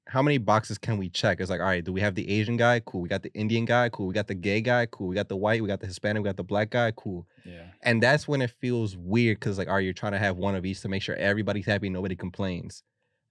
[0.08, 1.40] how many boxes can we check?
[1.40, 2.80] It's like, all right, do we have the Asian guy?
[2.82, 3.02] Cool.
[3.02, 3.88] We got the Indian guy.
[3.90, 4.08] Cool.
[4.08, 4.86] We got the gay guy.
[4.88, 5.08] Cool.
[5.08, 5.62] We got the white.
[5.62, 6.22] We got the Hispanic.
[6.24, 6.92] We got the black guy.
[6.92, 7.28] Cool.
[7.46, 7.66] Yeah.
[7.82, 10.56] And that's when it feels weird because, like, all right, you're trying to have one
[10.56, 12.84] of each to make sure everybody's happy, nobody complains.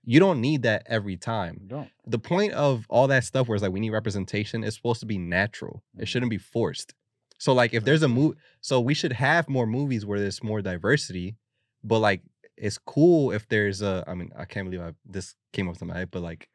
[0.04, 1.58] You don't need that every time.
[1.60, 1.88] You don't.
[2.06, 5.06] The point of all that stuff where it's like we need representation is supposed to
[5.06, 5.82] be natural.
[5.98, 6.06] It Mhm.
[6.08, 6.94] shouldn't be forced.
[7.38, 10.62] So, like, if there's a movie, so we should have more movies where there's more
[10.62, 11.36] diversity,
[11.84, 12.22] but like,
[12.56, 15.84] it's cool if there's a, I mean, I can't believe I, this came up to
[15.84, 16.48] my head, but like,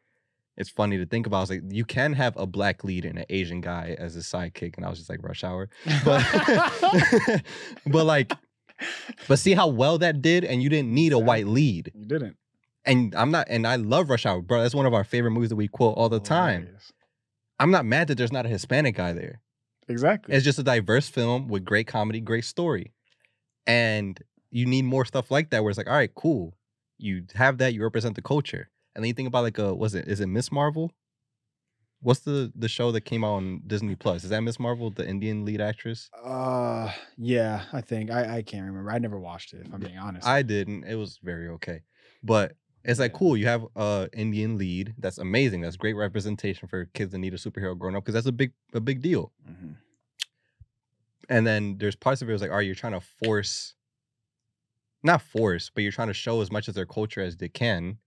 [0.58, 1.44] it's funny to think about.
[1.44, 4.78] It's like you can have a black lead and an Asian guy as a sidekick,
[4.78, 5.70] and I was just like rush hour.
[6.04, 6.24] But
[7.88, 8.32] but like,
[9.28, 11.92] but see how well that did, and you didn't need a white lead.
[11.94, 12.38] you didn't.
[12.88, 14.62] And I'm not, and I love Rush Hour, bro.
[14.62, 16.62] That's one of our favorite movies that we quote all the time.
[16.62, 16.92] Hilarious.
[17.60, 19.42] I'm not mad that there's not a Hispanic guy there.
[19.88, 20.36] Exactly.
[20.36, 22.94] It's just a diverse film with great comedy, great story,
[23.66, 24.20] and
[24.52, 25.64] you need more stuff like that.
[25.64, 26.56] Where it's like, all right, cool,
[27.00, 29.94] you have that, you represent the culture, and then you think about like a, was
[29.96, 30.52] it, is it Ms.
[30.52, 30.92] Marvel?
[32.02, 34.24] What's the the show that came out on Disney Plus?
[34.24, 34.60] Is that Ms.
[34.60, 36.10] Marvel, the Indian lead actress?
[36.24, 38.92] Uh, yeah, I think I I can't remember.
[38.92, 39.66] I never watched it.
[39.66, 40.28] If I'm being honest.
[40.28, 40.84] I didn't.
[40.84, 41.82] It was very okay,
[42.24, 42.54] but
[42.84, 43.18] it's like Yeah.
[43.18, 43.38] cool.
[43.38, 44.94] You have a Indian lead.
[45.00, 45.62] That's amazing.
[45.62, 48.52] That's great representation for kids that need a superhero growing up because that's a big
[48.74, 49.32] a big deal.
[49.50, 49.76] Mhm.
[51.28, 53.74] And then there's parts of it was like, are you trying to force,
[55.02, 57.98] not force, but you're trying to show as much of their culture as they can.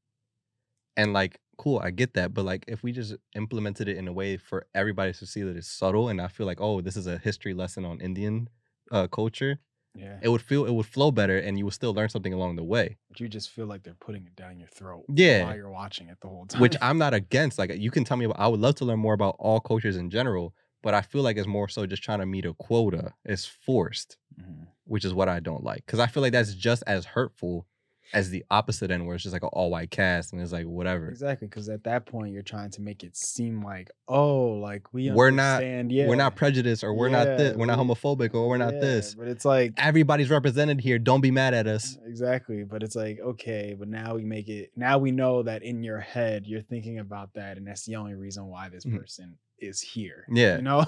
[0.98, 4.12] And like, cool, I get that, but like, if we just implemented it in a
[4.12, 7.06] way for everybody to see that it's subtle, and I feel like, oh, this is
[7.06, 8.48] a history lesson on Indian
[8.92, 9.58] uh, culture,
[9.94, 10.18] Yeah.
[10.22, 12.64] it would feel it would flow better, and you would still learn something along the
[12.64, 12.96] way.
[13.08, 15.04] But you just feel like they're putting it down your throat.
[15.08, 15.44] Yeah.
[15.44, 16.60] While you're watching it the whole time.
[16.60, 17.58] which I'm not against.
[17.60, 18.40] Like you can tell me about.
[18.40, 21.36] I would love to learn more about all cultures in general, but I feel like
[21.36, 23.14] it's more so just trying to meet a quota.
[23.24, 24.66] It's forced, Mhm.
[24.84, 25.86] which is what I don't like.
[25.86, 27.66] Because I feel like that's just as hurtful
[28.12, 30.66] as the opposite end, where it's just like an all white cast and it's like
[30.66, 31.08] whatever.
[31.08, 35.10] Exactly, because at that point you're trying to make it seem like, oh, like we
[35.10, 37.56] We're not- Yeah, We're not prejudiced, or we're not this.
[37.56, 39.14] We're not homophobic, or we're not Yeah, this.
[39.14, 40.98] But it's like Everybody's represented here.
[40.98, 41.98] Don't be mad at us.
[42.06, 42.64] exactly.
[42.64, 44.70] But it's like okay, but now we make it.
[44.76, 48.14] Now we know that in your head you're thinking about that, and that's the only
[48.14, 48.98] reason why this Mhm.
[48.98, 50.24] person is here.
[50.30, 50.56] Yeah.
[50.56, 50.84] you know.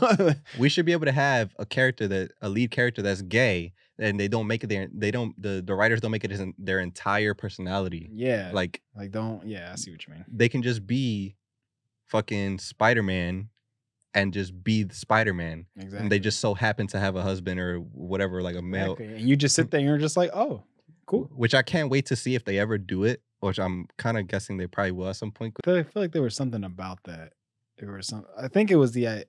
[0.59, 4.19] We should be able to have a character that a lead character that's gay, and
[4.19, 4.89] they don't make it their.
[4.93, 5.41] They don't.
[5.41, 8.09] The the writers don't make it as in their entire personality.
[8.13, 9.47] yeah, like Like don't.
[9.47, 10.25] Yeah, I see what you mean.
[10.29, 11.37] they can just be
[12.07, 13.49] fucking Spider Man
[14.15, 15.67] and just be the Spider Man.
[15.77, 15.99] Exactly.
[16.01, 18.93] And they just so happen to have a husband or whatever, like a male.
[18.95, 19.17] Exactly.
[19.19, 20.65] and you just sit there and you're just like, oh,
[21.07, 21.31] cool.
[21.35, 24.27] Which I can't wait to see if they ever do it, which I'm kind of
[24.27, 25.55] guessing they probably will at some point.
[25.65, 27.35] I feel like there was something about that.
[27.89, 28.25] Was some.
[28.39, 29.09] I think it was the.
[29.09, 29.25] I,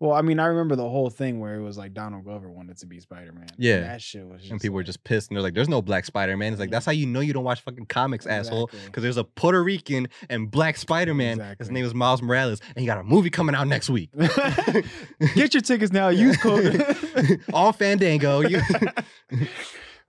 [0.00, 2.78] well, I mean, I remember the whole thing where it was like Donald Glover wanted
[2.78, 3.48] to be Spider Man.
[3.56, 3.80] Yeah.
[3.80, 4.42] that shit was.
[4.42, 6.52] Just And people were just pissed and they're like, there's no black Spider Man.
[6.52, 6.76] It's like, Yeah.
[6.76, 8.70] that's how you know you don't watch fucking comics, asshole.
[8.86, 11.56] Because there's a Puerto Rican and black Spider Man.
[11.58, 12.60] His name is Miles Morales.
[12.76, 14.10] And he got a movie coming out next week.
[15.34, 16.10] Get your tickets now.
[16.10, 16.80] Use code.
[17.52, 18.38] On Fandango.
[18.42, 18.62] You-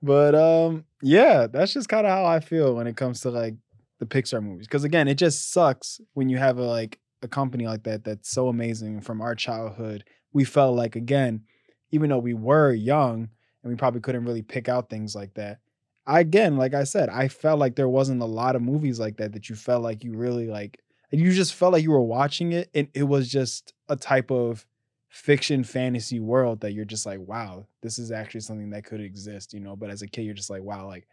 [0.04, 3.56] but um, yeah, that's just kind of how I feel when it comes to like
[4.00, 4.68] the Pixar movies.
[4.68, 8.30] Because again, it just sucks when you have a like a company like that that's
[8.30, 10.04] so amazing from our childhood.
[10.34, 11.44] We felt like again,
[11.92, 13.30] even though we were young
[13.64, 15.60] and we probably couldn't really pick out things like that.
[16.06, 19.18] I, again, like I said, I felt like there wasn't a lot of movies like
[19.18, 20.80] that that you felt like you really like.
[21.12, 24.66] You just felt like you were watching it, and it was just a type of
[25.10, 29.54] fiction fantasy world that you're just like, wow, this is actually something that could exist,
[29.54, 29.76] you know.
[29.76, 31.08] But as a kid, you're just like, wow, like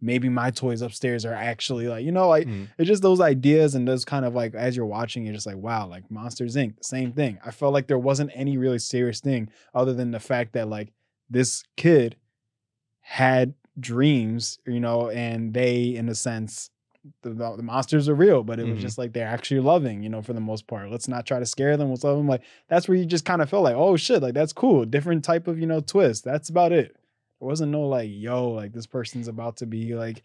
[0.00, 2.68] maybe my toys upstairs are actually like, you know, like Mm.
[2.78, 5.56] it's just those ideas and those kind of like as you're watching, you're just like,
[5.56, 6.74] wow, like Monsters Inc.
[6.84, 7.38] Same thing.
[7.44, 10.92] I felt like there wasn't any really serious thing other than the fact that like
[11.28, 12.16] this kid
[13.00, 16.70] had dreams, you know, and they, in a sense,
[17.22, 18.82] the, the monsters are real, but it was Mhm.
[18.82, 20.90] just like they're actually loving, you know, for the most part.
[20.90, 21.88] Let's not try to scare them.
[21.90, 22.28] Let's love them.
[22.28, 24.84] Like that's where you just kind of feel like, oh shit, like that's cool.
[24.84, 26.24] Different type of, you know, twist.
[26.24, 26.96] That's about it.
[27.40, 30.22] There wasn't no like, yo, like this person's about to be like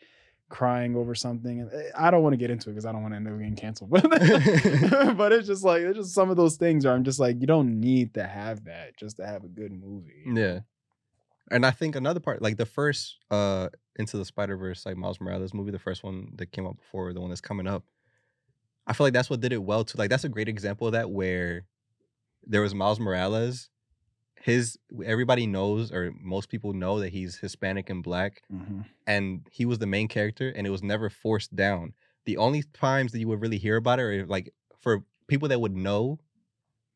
[0.49, 1.61] crying over something.
[1.61, 3.27] And eh, I don't want to get into it because I don't want to end
[3.27, 3.89] up getting canceled.
[3.91, 4.03] But
[5.17, 7.47] but it's just like it's just some of those things where I'm just like, you
[7.47, 10.23] don't need to have that just to have a good movie.
[10.25, 10.59] Yeah.
[11.51, 15.19] And I think another part, like the first uh Into the Spider Verse, like Miles
[15.19, 17.83] Morales movie, the first one that came out before the one that's coming up.
[18.85, 19.97] I feel like that's what did it well too.
[19.97, 21.65] Like that's a great example of that where
[22.45, 23.69] there was Miles Morales.
[24.43, 28.85] His everybody knows, or most people know that he's Hispanic and black, Mhm.
[29.07, 31.93] and he was the main character, and it was never forced down.
[32.25, 35.61] The only times that you would really hear about it, or like for people that
[35.61, 36.19] would know,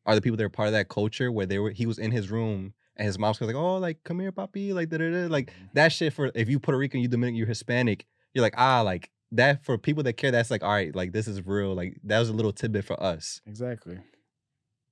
[0.04, 1.70] are the people that are part of that culture where they were.
[1.70, 4.74] He was in his room, and his mom's was like, "Oh, like come here, papi,"
[4.74, 6.12] like da da da, like that shit.
[6.12, 9.78] For if you Puerto Rican, you Dominican, you're Hispanic, you're like ah, like that for
[9.78, 11.74] people that care, that's like, all right, like this is real.
[11.74, 13.40] Like that was a little tidbit for us.
[13.46, 13.98] Exactly.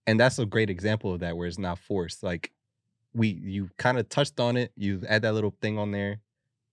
[0.06, 2.22] And that's a great example of that where it's not forced.
[2.22, 2.52] Like
[3.14, 6.20] we you kind of touched on it, you add that little thing on there,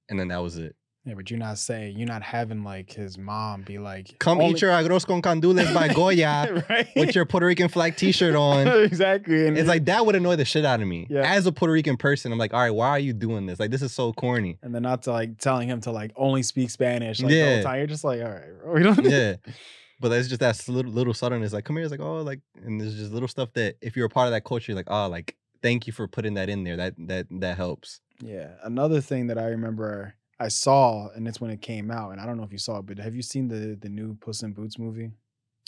[0.09, 0.75] and then that was it.
[1.05, 4.61] Yeah, but you're not saying you're not having like his mom be like, Come eat
[4.61, 6.87] your arroz con gandules by Goya right?
[6.95, 8.67] with your Puerto Rican flag t-shirt on.
[8.83, 9.45] exactly.
[9.47, 11.07] And It's like that would annoy the shit out of me.
[11.09, 11.29] Yeah.
[11.29, 13.59] As a Puerto Rican person, I'm like, all right, why are you doing this?
[13.59, 14.59] Like, this is so corny.
[14.63, 17.53] and then not to like telling him to like only speak Spanish like the Yeah.
[17.55, 17.77] whole time.
[17.79, 19.03] You're just like, all right, bro, we don't.
[19.03, 19.35] Yeah.
[20.03, 21.53] But it's just that little, little suddenness.
[21.53, 21.85] Like, come here.
[21.85, 24.33] It's like, oh, like, and there's just little stuff that if you're a part of
[24.33, 26.75] that culture, you're like, oh, like, thank you for putting that in there.
[26.75, 28.01] That that that helps.
[28.21, 28.49] Yeah.
[28.63, 32.25] Another thing that I remember I saw, and it's when it came out, and I
[32.25, 34.51] don't know if you saw it, but have you seen the the new Puss in
[34.51, 35.09] Boots movie?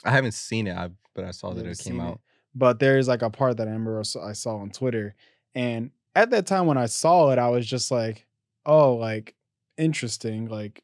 [0.04, 2.20] I haven't seen it, I, but I saw You that it came out.
[2.54, 5.16] But there's like a part that I remember I saw on Twitter,
[5.56, 8.26] and at that time when I saw it, I was just like,
[8.66, 9.34] oh, like
[9.78, 10.84] interesting, like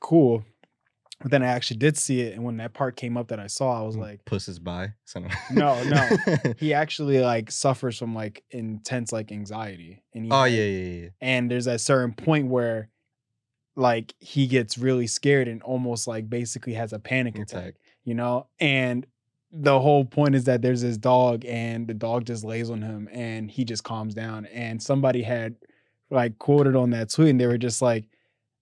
[0.00, 0.44] cool.
[1.20, 3.48] But then I actually did see it, and when that part came up that I
[3.48, 4.92] saw, I was mm, like, Puss is by.
[5.50, 6.08] No, no.
[6.58, 11.08] he actually like suffers from like intense like anxiety, and he oh yeah, yeah, yeah.
[11.20, 12.88] and there's a certain point where
[13.78, 17.74] like he gets really scared and almost like basically has a panic attack, Attack.
[18.04, 19.06] you know and
[19.52, 23.08] the whole point is that there's this dog and the dog just lays on him
[23.12, 25.54] and he just calms down and somebody had
[26.10, 28.04] like quoted on that tweet and they were just like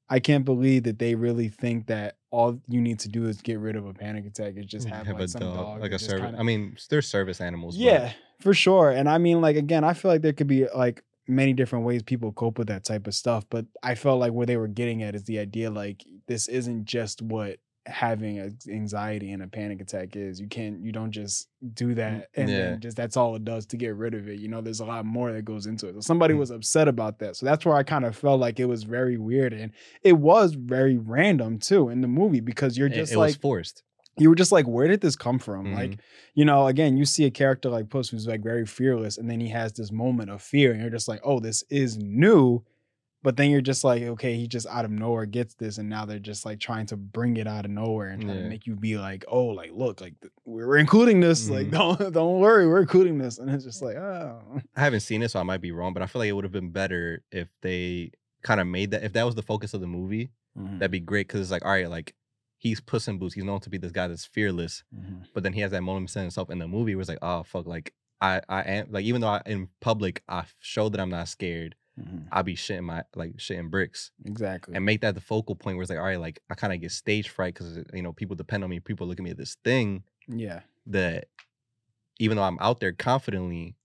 [0.08, 3.58] i can't believe that they really think that all you need to do is get
[3.58, 5.98] rid of a panic attack is just have, like a some dog, dog like a
[5.98, 6.24] service.
[6.26, 7.76] kinda- I mean, they're service animals.
[7.76, 8.90] but- yeah, for sure.
[8.90, 12.02] And I mean, like again, I feel like there could be like many different ways
[12.02, 13.44] people cope with that type of stuff.
[13.48, 16.84] But I felt like where they were getting at is the idea like this isn't
[16.84, 17.56] just what
[17.86, 20.40] having a- anxiety and a panic attack is.
[20.40, 22.56] You can't, you don't just do that and yeah.
[22.58, 24.38] then just that's all it does to get rid of it.
[24.40, 25.94] You know, there's a lot more that goes into it.
[25.94, 26.38] So somebody Mm.
[26.38, 27.36] was upset about that.
[27.36, 29.72] So that's where I kind of felt like it was very weird and
[30.02, 33.82] it was very random too in the movie because you're just it, like was forced.
[34.18, 35.66] you were just like, where did this come from?
[35.66, 35.74] Mhm.
[35.74, 35.98] Like,
[36.34, 39.40] you know, again, you see a character like Puss who's like very fearless, and then
[39.40, 42.62] he has this moment of fear, and you're just like, oh, this is new.
[43.26, 46.04] But then you're just like, okay, he just out of nowhere gets this, and now
[46.06, 48.42] they're just like trying to bring it out of nowhere and trying Yeah.
[48.44, 51.72] to make you be like, oh, like look, like th- we're including this, like Mhm.
[51.72, 54.40] don't don't worry, we're including this, and it's just like, oh,
[54.76, 56.44] I haven't seen it, so I might be wrong, but I feel like it would
[56.44, 58.12] have been better if they
[58.42, 59.02] kind of made that.
[59.02, 60.78] If that was the focus of the movie, Mm-hmm.
[60.78, 61.26] that'd be great.
[61.26, 62.14] Because it's like, all right, like
[62.58, 63.34] he's Puss in Boots.
[63.34, 65.24] He's known to be this guy that's fearless, Mhm.
[65.34, 67.42] but then he has that moment in himself in the movie where it's like, oh
[67.42, 71.10] fuck, like I I am like even though I in public I show that I'm
[71.10, 72.26] not scared, Mhm.
[72.30, 74.10] I be shitting my like shitting bricks.
[74.24, 76.72] exactly, and make that the focal point where it's like, all right, like I kind
[76.72, 78.80] of get stage fright because you know people depend on me.
[78.80, 81.26] People look at me at this thing yeah, that
[82.18, 83.76] even though I'm out there confidently,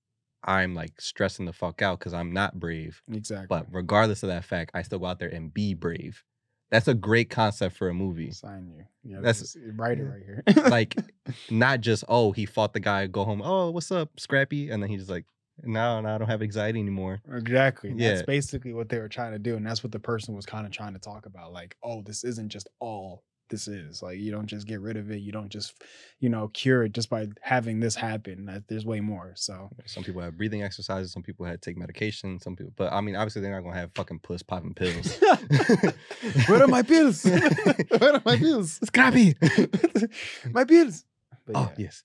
[0.44, 3.02] I'm like stressing the fuck out because I'm not brave.
[3.12, 3.48] exactly.
[3.48, 6.24] But regardless of that fact, I still go out there and be brave.
[6.70, 8.32] That's a great concept for a movie.
[8.32, 10.96] sign you, yeah, That's- that's write it right here, Like,
[11.52, 13.42] not just oh he fought the guy, go home.
[13.44, 15.26] Oh what's up, Scrappy, and then he's just like,
[15.64, 17.22] no, no, I don't have anxiety anymore.
[17.32, 17.94] Exactly.
[17.96, 18.10] Yeah.
[18.16, 19.56] That's basically what they were trying to do.
[19.56, 21.54] And that's what the person was kind of trying to talk about.
[21.54, 24.02] Like, oh, this isn't just all this is.
[24.02, 25.18] Like, you don't just get rid of it.
[25.18, 25.74] You don't just,
[26.22, 28.46] you know, cure it just by having this happen.
[28.46, 29.34] That there's way more.
[29.36, 31.12] So Some people have breathing exercises.
[31.12, 32.40] Some people had to take medication.
[32.40, 35.20] Some people, but I mean, obviously they're not gonna have fucking puss popping pills.
[36.48, 37.26] Where are my pills?
[37.98, 38.80] Where are my pills?
[38.86, 39.36] Scrappy.
[40.52, 41.04] my pills.
[41.46, 41.88] But Oh yeah.
[41.88, 42.04] yes,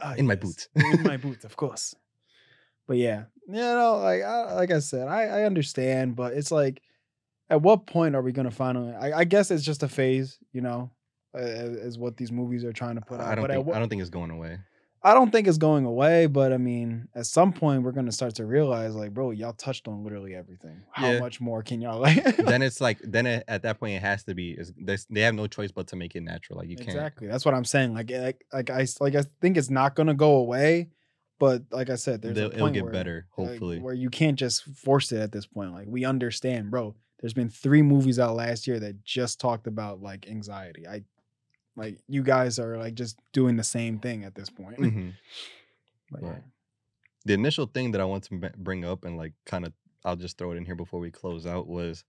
[0.00, 0.42] Ah, in my yes.
[0.42, 0.68] boots.
[0.76, 1.94] in my boots, of course.
[2.86, 6.80] But yeah, you know, like I, like I said, I, I understand, but it's like,
[7.50, 8.92] at what point are we gonna finally?
[8.94, 10.90] I, I guess it's just a phase, you know,
[11.34, 13.26] is what these movies are trying to put out.
[13.26, 14.58] I don't but think what- I don't think it's going away.
[15.02, 16.26] I don't think it's going away.
[16.26, 19.86] But I mean, at some point, we're gonna start to realize, like, bro, y'all touched
[19.86, 20.82] on literally everything.
[20.90, 21.20] How Yeah.
[21.20, 22.36] much more can y'all like?
[22.38, 24.58] then it's like then it, at that point it has to be.
[25.10, 26.58] They have no choice but to make it natural.
[26.58, 26.88] Like you can't.
[26.88, 27.28] Exactly.
[27.28, 27.94] That's what I'm saying.
[27.94, 30.88] Like, eh, like, like I, like I think it's not gonna go away,
[31.38, 33.78] but like I said, there's They'll- a it'll point get where, better, like, hopefully.
[33.80, 35.72] where you can't just force it at this point.
[35.72, 36.94] Like, we understand, bro.
[37.20, 40.86] There's been three movies out last year that just talked about like anxiety.
[40.86, 41.02] I,
[41.76, 44.78] like, you guys are like just doing the same thing at this point.
[44.80, 45.12] Mhm.
[46.10, 46.38] But yeah.
[47.24, 49.72] The initial thing that I want to bring up and like kind of
[50.04, 52.04] I'll just throw it in here before we close out was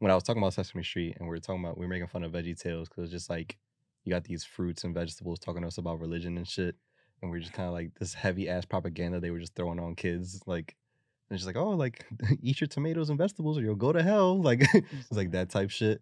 [0.00, 2.08] when I was talking about Sesame Street and we were talking about we were making
[2.08, 3.56] fun of Veggie Tales because it's just like
[4.04, 6.74] you got these fruits and vegetables talking to us about religion and shit,
[7.22, 9.80] and we are just kind of like this heavy ass propaganda they were just throwing
[9.80, 10.76] on kids like.
[11.28, 12.06] And it's just like, oh, like
[12.40, 14.38] eat your tomatoes and vegetables or you'll go to hell.
[14.42, 16.00] Like it's like that type shit.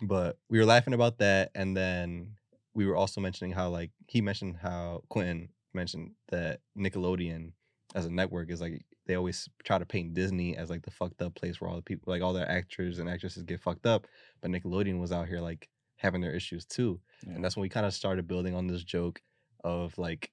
[0.00, 2.36] But we were laughing about that, and then
[2.74, 7.52] we were also mentioning how like he mentioned how Quentin mentioned that Nickelodeon
[7.94, 11.22] as a network is like they always try to paint Disney as like the fucked
[11.22, 14.06] up place where all the people like all their actors and actresses get fucked up.
[14.40, 17.00] But Nickelodeon was out here like having their issues too.
[17.26, 17.34] Yeah.
[17.34, 19.20] And that's when we kind of started building on this joke
[19.64, 20.30] of like,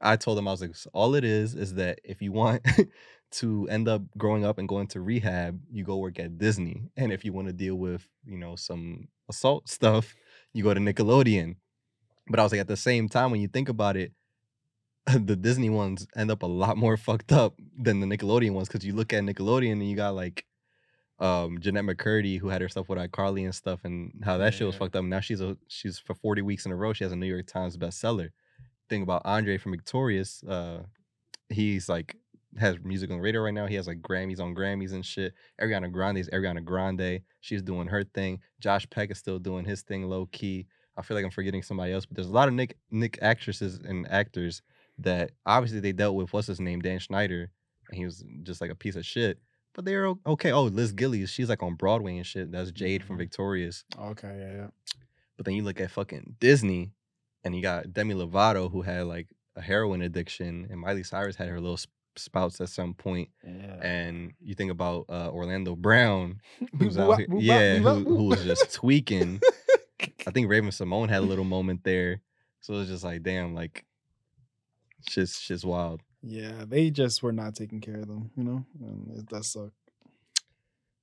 [0.00, 2.66] I told him I was like, all it is is that if you want
[3.32, 7.12] to end up growing up and going to rehab, you go work at Disney, and
[7.12, 10.14] if you want to deal with you know some assault stuff,
[10.52, 11.56] you go to Nickelodeon.
[12.28, 14.12] But I was like, at the same time, when you think about it,
[15.06, 18.84] the Disney ones end up a lot more fucked up than the Nickelodeon ones because
[18.84, 20.44] you look at Nickelodeon and you got like
[21.18, 24.66] um Jennette McCurdy who had her stuff with iCarly and stuff and how that shit
[24.66, 25.04] was fucked up.
[25.04, 27.46] Now she's a she's for 40 weeks in a row, she has a New York
[27.46, 28.30] Times bestseller.
[28.88, 30.82] Thing about Andre from Victorious, uh
[31.48, 32.16] he's like
[32.58, 33.66] has music on the radio right now.
[33.66, 35.34] He has like Grammys on Grammys and shit.
[35.60, 37.20] Ariana Grande is Ariana Grande.
[37.40, 38.40] She's doing her thing.
[38.60, 40.66] Josh Peck is still doing his thing low key.
[40.96, 43.78] I feel like I'm forgetting somebody else, but there's a lot of Nick Nick actresses
[43.84, 44.62] and actors
[44.98, 47.50] that obviously they dealt with what's his name, Dan Schneider,
[47.90, 49.38] and he was just like a piece of shit.
[49.74, 50.52] But they're okay.
[50.52, 52.50] Oh, Liz Gillies, she's like on Broadway and shit.
[52.50, 53.18] That's Jade from Mhm.
[53.18, 53.84] Victorious.
[53.98, 54.68] Okay, yeah, yeah.
[55.36, 56.92] But then you look at fucking Disney,
[57.46, 61.48] and you got Demi Lovato who had like a heroin addiction, and Miley Cyrus had
[61.48, 63.28] her little sp- spouts at some point.
[63.44, 63.76] Yeah.
[63.80, 66.40] And you think about uh, Orlando Brown,
[66.78, 69.40] who's out here, yeah, who, who was just tweaking.
[70.26, 72.20] I think Raven-Symoné had a little moment there,
[72.60, 73.84] so it was just like, damn, like,
[75.08, 76.02] shit's shit's wild.
[76.22, 78.64] Yeah, they just were not taking care of them, you know?
[78.80, 79.70] And it, that sucked.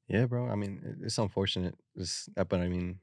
[0.09, 0.49] Yeah, bro.
[0.49, 1.75] I mean, it's unfortunate.
[1.95, 2.99] It's, uh, but I mean,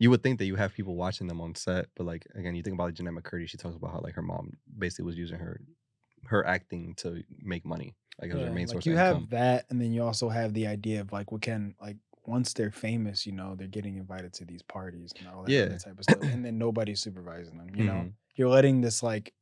[0.00, 2.64] you would think that you have people watching them on set, but like again, you
[2.64, 3.48] think about like, Jennette McCurdy.
[3.48, 5.62] She talks about how like her mom basically was using her
[6.26, 9.28] her acting to make money, like as her Yeah, main like source you have income.
[9.30, 11.96] that, and then you also have the idea of like what can like
[12.26, 15.78] once they're famous, you know, they're getting invited to these parties and all that Yeah.
[15.78, 17.74] type of stuff, and then nobody's supervising them.
[17.74, 18.14] You know, Mhm.
[18.36, 19.34] you're letting this like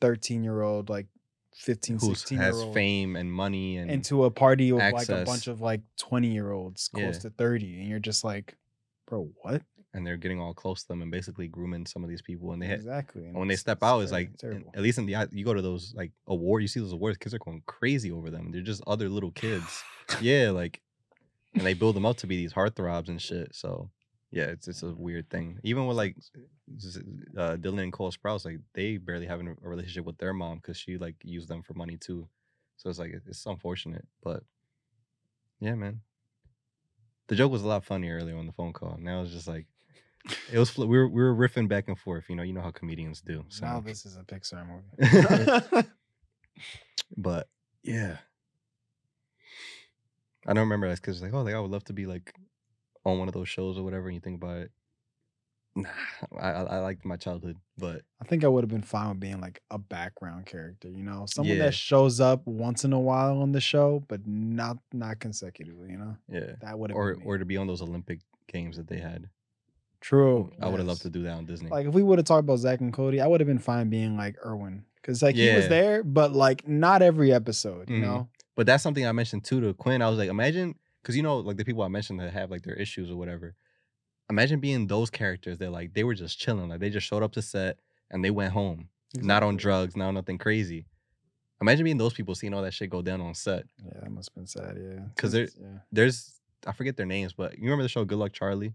[0.00, 1.08] thirteen year old, like
[1.54, 5.10] 15, Who 16 has year old fame and money and into a party with like
[5.10, 7.20] a bunch of like twenty year olds close Yeah.
[7.20, 8.56] to thirty, and you're just like,
[9.06, 9.62] bro, what?
[9.98, 12.52] And they're getting all close to them and basically grooming some of these people.
[12.52, 13.26] And they had, exactly.
[13.26, 15.60] and when they step out, it's like in- at least in the you go to
[15.60, 18.50] those like award, you see those awards, kids are going crazy over them.
[18.50, 19.82] They're just other little kids.
[20.22, 20.80] yeah, like
[21.54, 23.54] and they build them up to be these heartthrobs and shit.
[23.54, 23.90] So
[24.30, 25.58] yeah, it's it's a weird thing.
[25.62, 26.16] Even with like
[27.36, 30.76] uh, Dylan and Cole Sprouse, like they barely having a relationship with their mom because
[30.76, 32.28] she like used them for money too.
[32.76, 34.42] So it's like it's unfortunate, but
[35.60, 36.00] yeah, man.
[37.26, 38.96] The joke was a lot funnier earlier on the phone call.
[38.98, 39.66] Now it's just like
[40.52, 40.76] it was.
[40.76, 42.24] We were we were riffing back and forth.
[42.28, 43.44] You know, you know how comedians do.
[43.48, 45.86] So, now this is a Pixar movie.
[47.16, 47.48] but
[47.82, 48.18] yeah,
[50.46, 52.34] I don't remember that because like oh like I would love to be like
[53.04, 54.06] on one of those shows or whatever.
[54.06, 54.70] And you think about it,
[55.76, 55.88] nah,
[56.38, 59.20] I I, I liked my childhood, but I think I would have been fine with
[59.20, 61.64] being like a background character, you know, someone Yeah.
[61.66, 65.98] that shows up once in a while on the show, but not not consecutively, you
[65.98, 66.16] know.
[66.28, 68.98] yeah, That would have or been or to be on those Olympic games that they
[68.98, 69.28] had.
[70.00, 70.52] True.
[70.60, 71.68] I would have loved to do that on Disney.
[71.70, 73.88] Like if we would have talked about Zack and Cody, I would have been fine
[73.90, 78.02] being like Arwin because like he was there, but like not every episode, you Mhm.
[78.02, 78.28] know.
[78.54, 80.02] But that's something I mentioned too to Quinn.
[80.02, 82.62] I was like, imagine because you know, like the people I mentioned that have like
[82.62, 83.54] their issues or whatever.
[84.30, 87.32] Imagine being those characters that like they were just chilling, like they just showed up
[87.32, 87.78] to set
[88.10, 90.86] and they went home, not on drugs, not on nothing crazy.
[91.60, 93.64] Imagine being those people seeing all that shit go down on set.
[93.84, 94.78] Yeah, that must have been sad.
[94.80, 96.34] Yeah, 'Cause they're- It's- yeah, There's
[96.66, 98.74] I forget their names, but you remember the show Good Luck Charlie?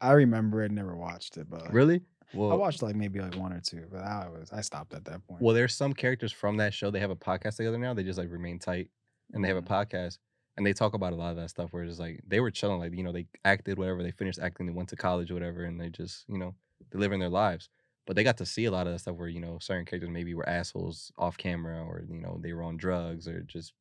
[0.00, 0.70] I remember it.
[0.72, 2.02] Never watched it, but Really?
[2.32, 5.26] I watched like maybe like one or two, but I was I stopped at that
[5.26, 5.42] point.
[5.42, 6.90] well, there's some characters from that show.
[6.90, 7.92] They have a podcast together now.
[7.92, 8.90] They just like remain tight,
[9.32, 9.66] and they have a Mhm.
[9.66, 10.18] podcast,
[10.56, 11.72] and they talk about a lot of that stuff.
[11.72, 14.02] Where it's like they were chilling, like you know, they acted whatever.
[14.02, 16.54] They finished acting, they went to college or whatever, and they just you know
[16.90, 17.68] they're living their lives.
[18.06, 20.10] But they got to see a lot of that stuff where you know certain characters
[20.10, 23.74] maybe were assholes off camera, or you know they were on drugs or just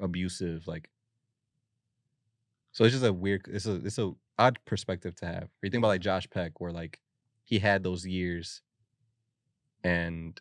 [0.00, 0.90] abusive, like.
[2.76, 3.48] So it's just a weird.
[3.48, 5.48] It's a it's a odd perspective to have.
[5.62, 7.00] You think about like Josh Peck, where like
[7.42, 8.60] he had those years,
[9.82, 10.38] and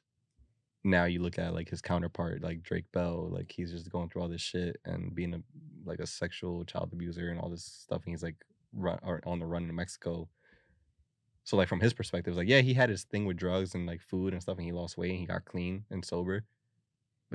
[0.84, 4.22] now you look at like his counterpart, like Drake Bell, like he's just going through
[4.22, 5.40] all this shit and being a
[5.86, 8.36] like a sexual child abuser and all this stuff, and he's like
[8.74, 10.28] run or on the run in Mexico.
[11.46, 13.86] So like from his perspective, it's like yeah, he had his thing with drugs and
[13.86, 16.44] like food and stuff, and he lost weight and he got clean and sober.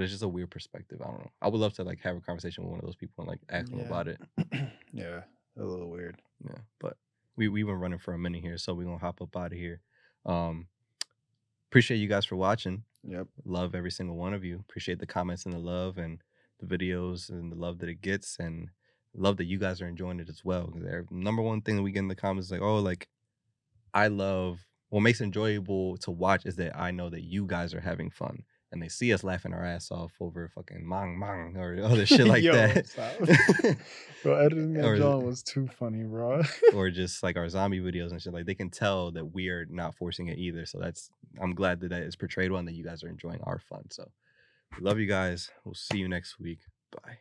[0.01, 1.03] But it's just a weird perspective.
[1.03, 1.31] I don't know.
[1.43, 3.41] I would love to like have a conversation with one of those people and like
[3.51, 3.85] ask them Yeah.
[3.87, 4.19] about it.
[4.95, 5.21] yeah,
[5.59, 6.23] a little weird.
[6.43, 6.97] Yeah, but
[7.37, 9.59] we we've been running for a minute here, so we're gonna hop up out of
[9.59, 9.83] here.
[10.25, 10.69] Um,
[11.69, 12.85] appreciate you guys for watching.
[13.05, 13.27] Yep.
[13.45, 14.57] Love every single one of you.
[14.61, 16.23] Appreciate the comments and the love and
[16.61, 18.71] the videos and the love that it gets, and
[19.15, 20.67] love that you guys are enjoying it as well.
[20.69, 23.07] 'Cause the number one thing that we get in the comments is like, oh, like
[23.93, 27.75] I love what makes it enjoyable to watch is that I know that you guys
[27.75, 31.57] are having fun, and they see us laughing our ass off over fucking mang mang
[31.57, 32.87] or other shit like Yo, that.
[34.23, 36.43] Bro, editing that Or- John was too funny, bro.
[36.75, 39.67] or just like our zombie videos and shit, like they can tell that we are
[39.71, 40.67] not forcing it either.
[40.67, 41.11] So that's
[41.41, 43.85] I'm glad that that is portrayed well and that you guys are enjoying our fun.
[43.91, 44.11] So
[44.79, 45.51] we love you guys.
[45.65, 46.61] We'll see you next week.
[46.93, 47.19] Bye.